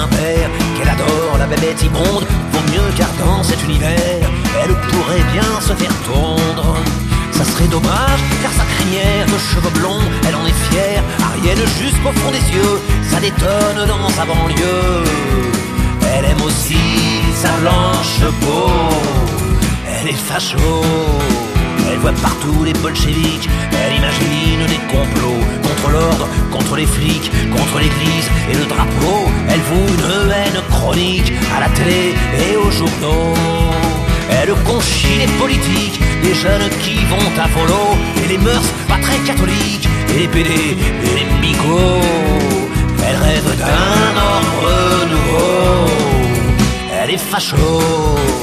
qu'elle 0.77 0.89
adore 0.89 1.37
la 1.39 1.47
bébête 1.47 1.83
immonde. 1.83 2.25
Vaut 2.53 2.67
mieux 2.73 2.91
car 2.97 3.09
dans 3.19 3.43
cet 3.43 3.63
univers, 3.65 4.29
elle 4.63 4.75
pourrait 4.91 5.27
bien 5.33 5.61
se 5.61 5.73
faire 5.75 5.95
tondre. 6.07 6.77
Ça 7.33 7.45
serait 7.45 7.69
dommage 7.69 8.23
car 8.43 8.53
sa 8.53 8.65
crinière 8.75 9.27
de 9.27 9.39
cheveux 9.51 9.75
blonds, 9.81 10.07
elle 10.27 10.37
en 10.37 10.47
est 10.47 10.61
fière. 10.71 11.03
Ariel 11.29 11.59
jusqu'au 11.81 12.13
fond 12.13 12.31
des 12.31 12.47
yeux, 12.57 12.77
ça 13.11 13.19
détonne 13.21 13.87
dans 13.89 14.09
sa 14.11 14.25
banlieue. 14.25 15.05
Elle 16.15 16.25
aime 16.27 16.43
aussi 16.43 16.85
sa 17.43 17.53
blanche 17.63 18.21
peau, 18.41 18.71
elle 19.89 20.09
est 20.09 20.23
facho. 20.29 20.59
Elle 21.93 21.99
voit 21.99 22.13
partout 22.13 22.65
les 22.65 22.73
bolcheviks, 22.73 23.49
elle 23.71 23.97
imagine 23.97 24.67
des 24.67 24.81
complots 24.91 25.45
contre 25.63 25.91
l'ordre, 25.91 26.27
contre 26.51 26.77
les 26.77 26.87
flics, 26.87 27.31
contre 27.55 27.79
l'église 27.81 28.29
et 28.51 28.55
le 28.55 28.65
drapeau. 28.65 29.29
Elle 29.51 29.61
voue 29.61 29.93
une 29.95 30.33
haine 30.33 30.63
chronique 30.71 31.33
à 31.55 31.61
la 31.61 31.69
télé 31.69 32.15
et 32.41 32.57
aux 32.57 32.71
journaux. 32.71 33.35
Elle 34.31 34.55
conchit 34.65 35.19
les 35.19 35.33
politiques, 35.39 36.01
les 36.23 36.35
jeunes 36.35 36.71
qui 36.83 37.05
vont 37.05 37.31
à 37.39 37.47
volo, 37.49 37.83
et 38.25 38.29
les 38.29 38.39
mœurs 38.39 38.73
pas 38.89 38.99
très 38.99 39.19
catholiques, 39.19 39.87
et 40.15 40.21
les 40.21 40.29
PD 40.29 40.51
et 40.51 41.15
les 41.19 41.47
migots. 41.47 42.01
Elle 43.07 43.17
rêve 43.17 43.59
d'un 43.59 44.17
ordre 44.17 45.09
nouveau, 45.11 45.91
elle 47.03 47.11
est 47.11 47.19
facho. 47.19 48.42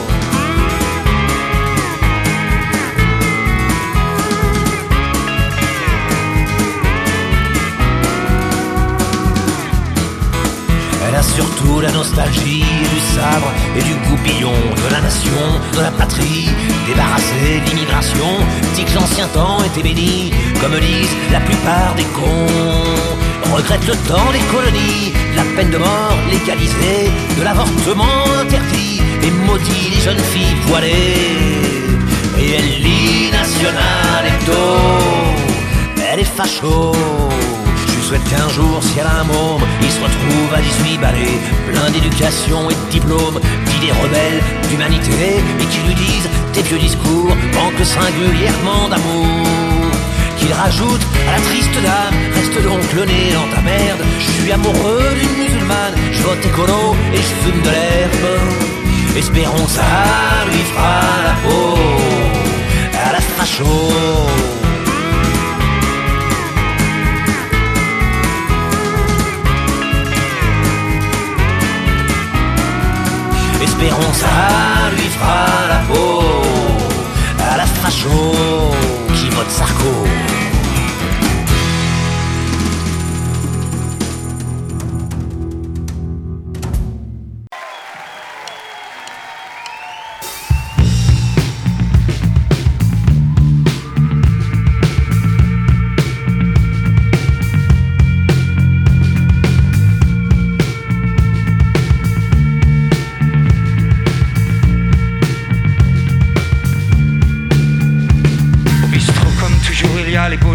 Surtout 11.24 11.82
la 11.82 11.92
nostalgie 11.92 12.64
du 12.64 13.00
sabre 13.16 13.52
et 13.76 13.82
du 13.82 13.94
goupillon 14.08 14.52
de 14.52 14.92
la 14.92 15.02
nation, 15.02 15.46
de 15.76 15.82
la 15.82 15.92
patrie, 15.92 16.50
débarrassée 16.88 17.62
de 17.64 17.70
l'immigration, 17.70 18.28
dit 18.76 18.86
que 18.86 18.96
l'ancien 18.96 19.28
temps 19.28 19.64
était 19.64 19.84
béni, 19.84 20.32
comme 20.62 20.80
disent 20.80 21.16
la 21.32 21.40
plupart 21.42 21.96
des 21.96 22.06
cons. 22.16 23.54
Regrette 23.54 23.88
le 23.88 23.96
temps 24.08 24.32
des 24.32 24.46
colonies, 24.54 25.14
la 25.36 25.44
peine 25.56 25.72
de 25.72 25.78
mort 25.78 26.18
légalisée, 26.30 27.12
de 27.38 27.44
l'avortement 27.44 28.24
interdit, 28.42 29.02
et 29.24 29.32
maudit 29.32 29.90
les 29.94 30.02
jeunes 30.02 30.26
filles 30.34 30.56
voilées. 30.68 31.50
Et 32.40 32.52
elle 32.58 32.82
lit 32.82 33.32
National 33.32 34.26
Hebdo, 34.26 34.64
elle 36.12 36.20
est 36.20 36.36
facho. 36.38 37.29
Souhaite 38.10 38.28
qu'un 38.28 38.50
jour, 38.50 38.82
si 38.82 38.98
elle 38.98 39.06
a 39.06 39.20
un 39.20 39.24
môme, 39.24 39.62
il 39.84 39.92
se 39.92 40.02
retrouve 40.02 40.52
à 40.56 40.60
18 40.62 40.98
balais, 40.98 41.38
plein 41.72 41.92
d'éducation 41.92 42.68
et 42.72 42.74
de 42.74 42.90
diplômes, 42.90 43.40
d'idées 43.68 43.92
rebelles, 43.92 44.42
d'humanité, 44.68 45.38
et 45.60 45.66
qui 45.66 45.80
lui 45.86 45.94
disent 45.94 46.30
tes 46.52 46.64
vieux 46.64 46.80
discours 46.80 47.36
manquent 47.54 47.86
singulièrement 47.86 48.90
d'amour. 48.90 49.46
Qu'il 50.40 50.52
rajoute 50.54 51.06
à 51.28 51.38
la 51.38 51.42
triste 51.50 51.76
dame, 51.84 52.16
reste 52.34 52.64
donc 52.64 52.82
le 52.96 53.06
nez 53.06 53.30
dans 53.32 53.56
ta 53.56 53.62
merde. 53.62 54.02
Je 54.18 54.42
suis 54.42 54.52
amoureux 54.52 55.14
d'une 55.14 55.44
musulmane, 55.44 55.94
je 56.12 56.24
vote 56.24 56.44
écolo 56.44 56.96
et 57.14 57.18
je 57.18 57.34
fume 57.46 57.62
de 57.62 57.70
l'herbe. 57.70 59.18
Espérons 59.18 59.66
que 59.66 59.70
ça 59.70 59.84
lui 60.48 60.64
fera 60.74 61.02
la 61.28 61.36
peau 61.48 61.78
à 63.06 63.12
la 63.14 63.22
facho. 63.22 64.59
Espérons 73.62 74.14
ça 74.14 74.28
lui 74.96 75.10
fera 75.10 75.46
la 75.68 75.80
peau 75.88 76.24
à 77.52 77.58
la 77.58 77.66
facho 77.66 78.10
qui 79.16 79.30
vote 79.30 79.50
Sarko. 79.50 80.49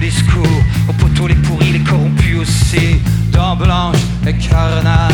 Discours. 0.05 0.63
Au 0.89 0.93
poteau, 0.93 1.27
les 1.27 1.35
pourris, 1.35 1.73
les 1.73 1.81
corrompus 1.81 2.39
aussi. 2.41 3.01
Dents 3.33 3.57
blanches 3.57 4.05
et 4.27 4.35
carnages. 4.35 5.13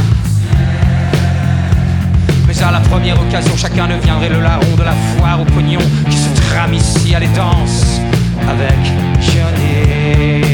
Mais 2.46 2.62
à 2.62 2.72
la 2.72 2.80
première 2.80 3.20
occasion, 3.20 3.56
chacun 3.56 3.86
deviendrait 3.86 4.28
le 4.28 4.40
larron 4.40 4.74
de 4.76 4.82
la 4.82 4.92
foire 4.92 5.40
au 5.40 5.44
pognon 5.44 5.80
qui 6.08 6.16
se 6.16 6.30
trame 6.48 6.74
ici 6.74 7.14
à 7.14 7.20
les 7.20 7.28
danses 7.28 8.00
avec 8.48 8.80
Johnny. 9.20 10.50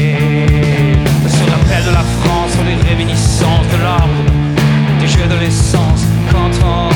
Se 1.27 1.43
rappelle 1.51 1.85
de 1.85 1.91
la 1.91 2.05
France, 2.21 2.53
les 2.65 2.89
réminiscences 2.89 3.67
de 3.73 3.81
l'ordre, 3.83 4.23
des 4.99 5.07
jeux 5.07 5.27
de 5.27 5.39
l'essence 5.39 6.03
quand 6.31 6.53
on 6.63 6.89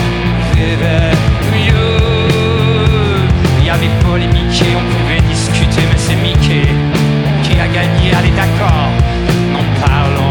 vivait 0.56 1.16
mieux. 1.56 3.26
Il 3.60 3.66
y 3.66 3.70
avait 3.70 3.90
polémique 4.06 4.62
et 4.62 4.76
on 4.76 4.86
pouvait 4.94 5.22
discuter, 5.28 5.82
mais 5.90 5.98
c'est 5.98 6.16
Mickey 6.16 7.01
gagné, 7.74 8.14
allez 8.14 8.32
d'accord, 8.32 8.90
n'en 9.54 9.64
parlons 9.86 10.31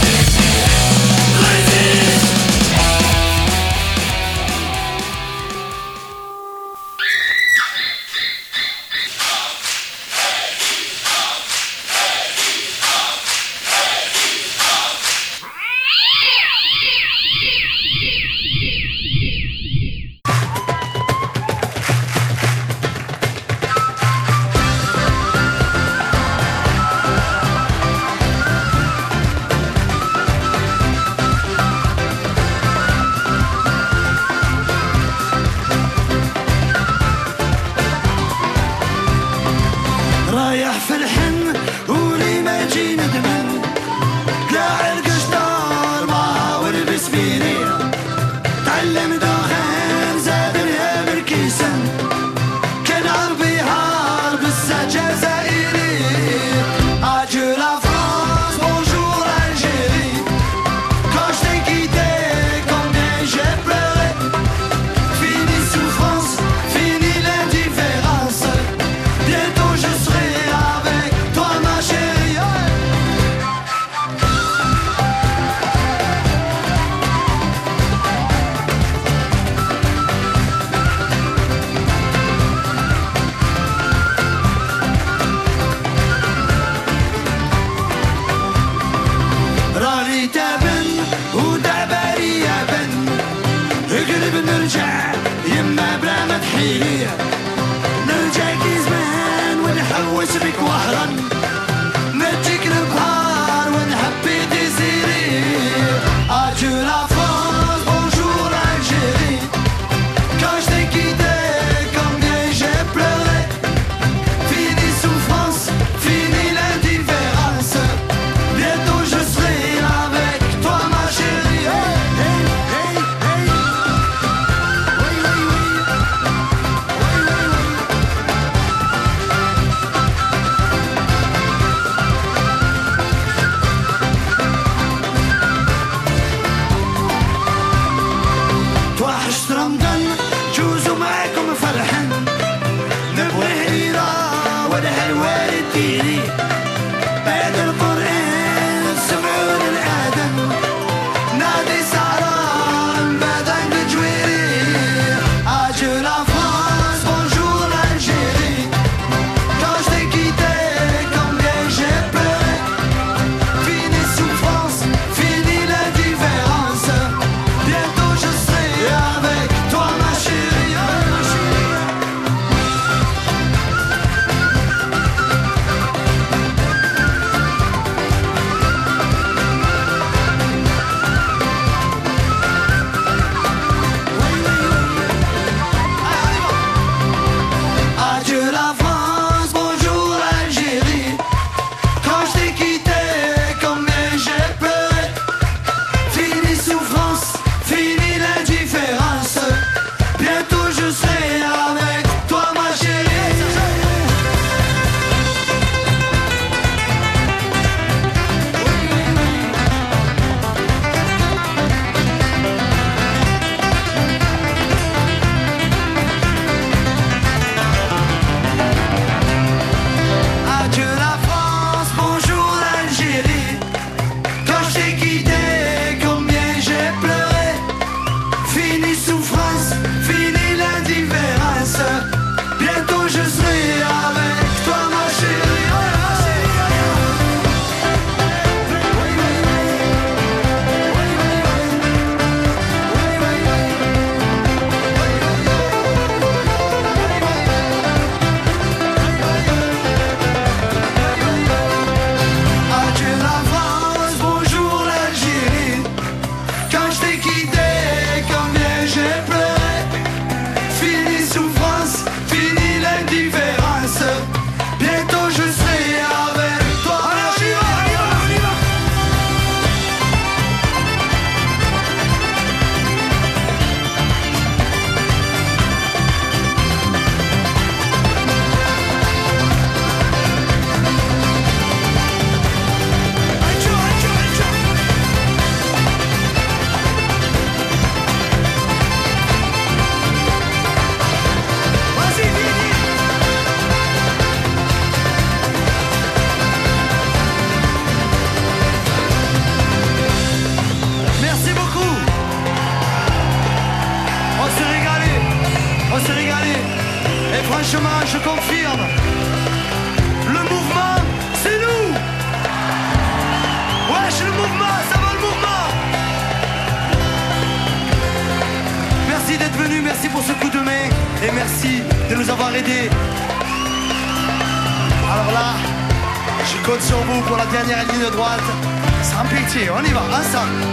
On 329.53 329.83
y 329.83 329.91
va, 329.91 330.03
ensemble. 330.03 330.63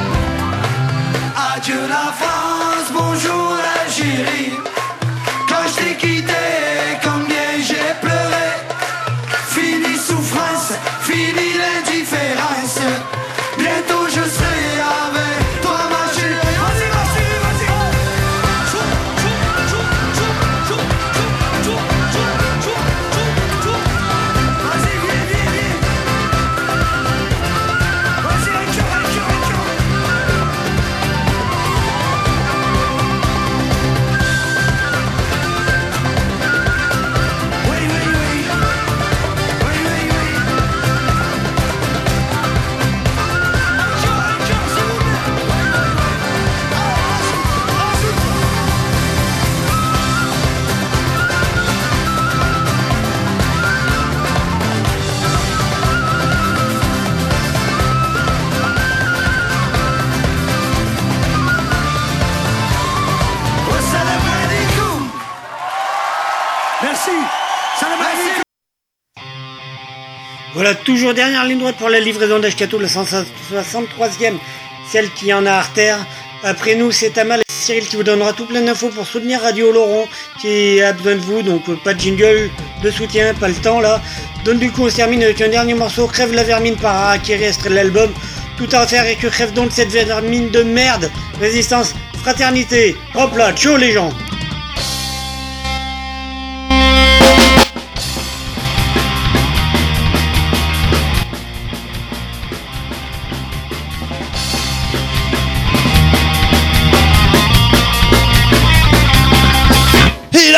Adieu 1.52 1.80
la 1.88 2.12
France, 2.12 2.92
bonjour 2.92 3.56
l'Algérie. 3.56 4.47
Dernière 71.12 71.44
ligne 71.44 71.58
droite 71.58 71.76
pour 71.76 71.88
la 71.88 72.00
livraison 72.00 72.38
d'Ashkato, 72.38 72.78
la 72.78 72.88
163e, 72.88 74.34
celle 74.90 75.10
qui 75.10 75.32
en 75.32 75.46
a 75.46 75.52
artère. 75.52 75.98
Après 76.42 76.74
nous, 76.74 76.92
c'est 76.92 77.18
Amal 77.18 77.40
et 77.40 77.52
Cyril 77.52 77.86
qui 77.86 77.96
vous 77.96 78.02
donnera 78.02 78.32
tout 78.32 78.46
plein 78.46 78.62
d'infos 78.62 78.88
pour 78.88 79.06
soutenir 79.06 79.40
Radio 79.40 79.72
Laurent 79.72 80.06
qui 80.40 80.80
a 80.80 80.92
besoin 80.92 81.16
de 81.16 81.20
vous. 81.20 81.42
Donc, 81.42 81.64
pas 81.82 81.94
de 81.94 82.00
jingle 82.00 82.50
de 82.82 82.90
soutien, 82.90 83.34
pas 83.34 83.48
le 83.48 83.54
temps 83.54 83.80
là. 83.80 84.00
Donc, 84.44 84.58
du 84.58 84.70
coup, 84.70 84.84
on 84.84 84.90
se 84.90 84.96
termine 84.96 85.22
avec 85.22 85.40
un 85.40 85.48
dernier 85.48 85.74
morceau 85.74 86.06
Crève 86.06 86.32
la 86.32 86.44
vermine 86.44 86.76
par 86.76 87.10
Akiri, 87.10 87.44
extrait 87.44 87.70
de 87.70 87.74
l'album. 87.74 88.12
Tout 88.56 88.68
à 88.72 88.82
refaire 88.82 89.06
et 89.06 89.16
que 89.16 89.28
crève 89.28 89.52
donc 89.52 89.70
cette 89.72 89.90
vermine 89.90 90.50
de 90.50 90.62
merde. 90.62 91.10
Résistance, 91.40 91.94
fraternité. 92.22 92.96
Hop 93.14 93.36
là, 93.36 93.52
ciao 93.52 93.76
les 93.76 93.92
gens. 93.92 94.10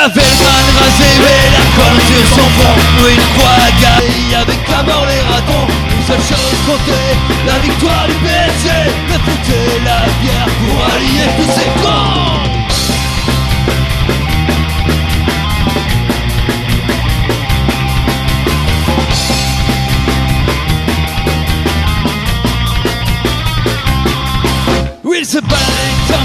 Il 0.01 0.05
avait 0.05 0.15
le 0.15 0.21
crâne 0.21 0.73
rasé 0.81 1.11
mais 1.21 1.45
la 1.53 1.65
colle 1.77 2.01
sur 2.09 2.25
son 2.35 2.49
front. 2.57 2.77
Une 3.07 3.27
croix 3.37 3.69
gaille 3.83 4.35
avec 4.35 4.59
à 4.71 4.83
mort 4.83 5.05
les 5.05 5.21
ratons. 5.21 5.67
Une 5.91 6.07
seule 6.07 6.25
chose 6.27 6.59
comptait, 6.67 7.17
la 7.47 7.59
victoire 7.59 8.07
du 8.09 8.15
PSG 8.15 8.71
foot 9.19 9.55
et 9.55 9.85
la 9.85 10.01
bière 10.23 10.49
pour 10.59 10.85
allier 10.87 11.29
tous 11.37 11.53
ces 11.53 11.69
cons 11.83 12.50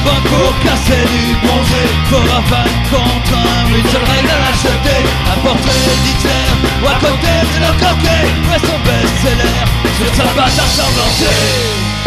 banc 0.06 0.22
pour 0.26 0.52
casser 0.64 1.04
du 1.06 1.36
bronzé 1.46 1.84
Fort 2.10 2.32
afin 2.40 2.66
contre 2.90 3.36
un, 3.38 3.66
seule 3.92 4.08
règle 4.10 4.30
à 4.30 4.40
l'acheter 4.46 5.02
Un 5.32 5.38
portrait 5.42 5.96
d'Hitler, 6.04 6.48
ou 6.82 6.88
à 6.88 6.96
côté 7.00 7.34
de 7.54 7.58
leur 7.62 7.76
coquet 7.78 8.26
Ouais, 8.50 8.62
son 8.62 8.80
best-seller, 8.86 9.62
sur 9.98 10.12
sa 10.16 10.28
patte 10.34 10.58
ensanglantée 10.58 12.06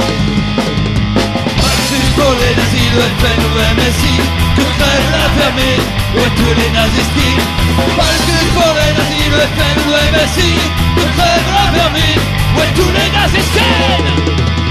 Maxus 1.62 2.09
pour 2.16 2.35
les 2.41 2.55
nazis, 2.59 2.91
le 2.99 3.07
FN 3.20 3.41
ou 3.47 3.55
MSI 3.79 4.14
Que 4.57 4.66
crève 4.79 5.09
la 5.12 5.29
vermine, 5.39 5.87
ouais 6.16 6.33
tous 6.37 6.55
les 6.59 6.70
nazis 6.70 7.07
skis 7.11 7.39
Maxus 7.97 8.49
pour 8.55 8.72
les 8.79 8.93
nazis, 8.97 9.29
le 9.31 9.45
FN 9.57 9.76
ou 9.87 9.93
MSI 10.14 10.51
Que 10.97 11.05
crève 11.16 11.49
la 11.55 11.66
vermine, 11.79 12.22
ouais 12.57 12.70
tous 12.74 12.93
les 12.97 13.09
nazis 13.16 13.47
skis 13.53 14.68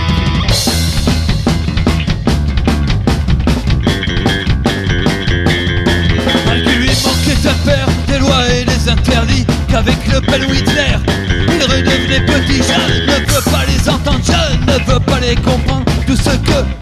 Qu'avec 9.78 10.08
Le 10.08 10.48
ou 10.48 10.54
Hitler, 10.56 10.98
il 11.30 11.62
redevenait 11.62 12.26
petit 12.26 12.64
Je 12.64 13.06
ne 13.06 13.26
veux 13.28 13.52
pas 13.52 13.64
les 13.68 13.88
entendre, 13.88 14.20
je 14.24 14.72
ne 14.72 14.92
veux 14.92 15.00
pas 15.00 15.20
les 15.20 15.36
comprendre. 15.36 15.86
Tout 16.08 16.16
ce 16.16 16.32
que 16.32 16.77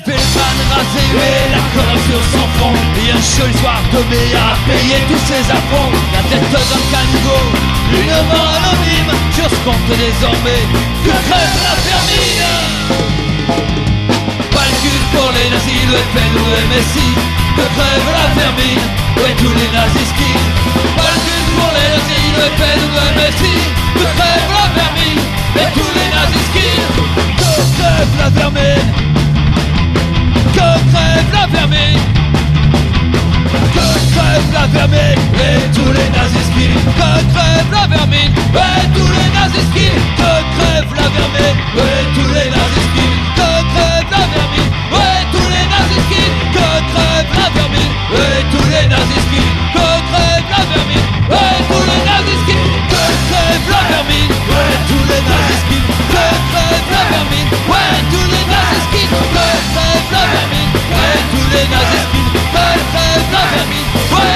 fait 0.00 0.18
le 0.18 0.28
man 0.36 0.56
rasé 0.72 1.04
et 1.14 1.50
la 1.52 1.62
sur 2.08 2.22
son 2.32 2.46
front. 2.58 2.76
Et 3.00 3.10
un 3.12 3.22
chaud 3.22 3.52
soir 3.60 3.80
tombé 3.92 4.24
a 4.34 4.56
payé 4.68 4.96
tous 5.08 5.22
ses 5.26 5.44
affronts. 5.50 5.92
La 6.12 6.22
tête 6.28 6.50
d'un 6.52 6.84
caniveau, 6.92 7.42
une 7.92 8.28
mort 8.28 8.52
anonyme. 8.58 9.26
Ce 9.36 9.54
compte 9.64 9.76
désormais 9.88 10.64
que 11.04 11.10
crève 11.10 11.56
la 11.62 11.74
vermine 11.86 12.46
Pas 14.50 14.64
le 14.66 14.74
cul 14.82 14.98
pour 15.12 15.30
les 15.30 15.50
nazis, 15.50 15.84
le 15.86 15.98
FN 16.10 16.32
ou 16.34 16.46
le 16.50 16.60
MSI 16.66 17.08
Que 17.54 17.62
crève 17.76 18.08
la 18.16 18.26
vermine, 18.34 18.86
ouais 19.18 19.34
tous 19.38 19.54
les 19.54 19.70
nazis 19.76 20.08
skis 20.08 20.40
Pas 20.96 21.12
le 21.14 21.20
cul 21.22 21.44
pour 21.54 21.70
les 21.76 21.88
nazis, 21.94 22.26
le 22.34 22.46
FN 22.58 22.80
ou 22.80 22.90
le 22.96 23.06
MSI 23.14 23.54
Que 23.94 24.06
crève 24.18 24.50
la 24.56 24.66
vermine, 24.74 25.22
et 25.54 25.68
tous 25.74 25.92
les 25.94 26.08
nazis 26.16 26.46
skis 26.50 26.80
Que 27.36 27.52
crève 27.78 28.12
la 28.18 28.28
vermine 28.30 29.15
que 29.15 29.15
crève 31.16 31.32
la 31.32 31.46
vermine 31.46 32.00
Que 33.74 33.88
crève 34.12 34.52
la 34.52 34.66
vermine 34.66 35.20
Et 35.34 35.60
tous 35.74 35.92
les 35.92 36.08
nazis 36.10 36.46
skis 36.50 36.76
Que 36.98 37.10
crève 37.32 37.70
la 37.72 37.86
vermine 37.86 38.32
Et 38.54 38.82
tous 38.94 39.10
les 39.16 39.28
nazis 39.32 39.66
skis 39.70 39.96
Que 40.16 40.32
crève 40.56 40.92
la 40.96 41.08
vermine 41.16 41.58
Et 41.76 42.04
tous 42.14 42.30
les 42.36 42.50
nazis 42.50 42.86
skis 42.92 43.16
Que 43.36 43.48
crève 43.72 44.08
la 44.12 44.24
vermine 44.34 44.70
Et 44.92 45.20
tous 45.32 45.48
les 45.54 45.66
nazis 45.72 46.02
skis 46.06 46.30
Que 46.52 46.68
crève 46.92 47.30
la 47.40 47.48
vermine 47.56 47.92
Et 48.12 48.42
tous 48.52 48.68
les 48.68 48.86
nazis 48.92 49.22
skis 49.26 49.50
Que 49.72 49.88
crève 50.10 50.46
la 50.52 50.62
vermine 50.72 51.06
Et 51.32 51.58
tous 51.70 51.84
les 51.90 52.02
nazis 52.10 52.40
skis 52.44 52.66
Que 52.92 53.04
crève 53.28 53.66
la 53.72 53.82
vermine 53.88 54.32
Et 54.52 54.78
tous 54.88 55.04
les 55.10 55.22
nazis 55.30 55.60
skis 55.64 55.95
Pertenece 62.52 63.60
a 63.60 63.66
mí. 63.66 64.35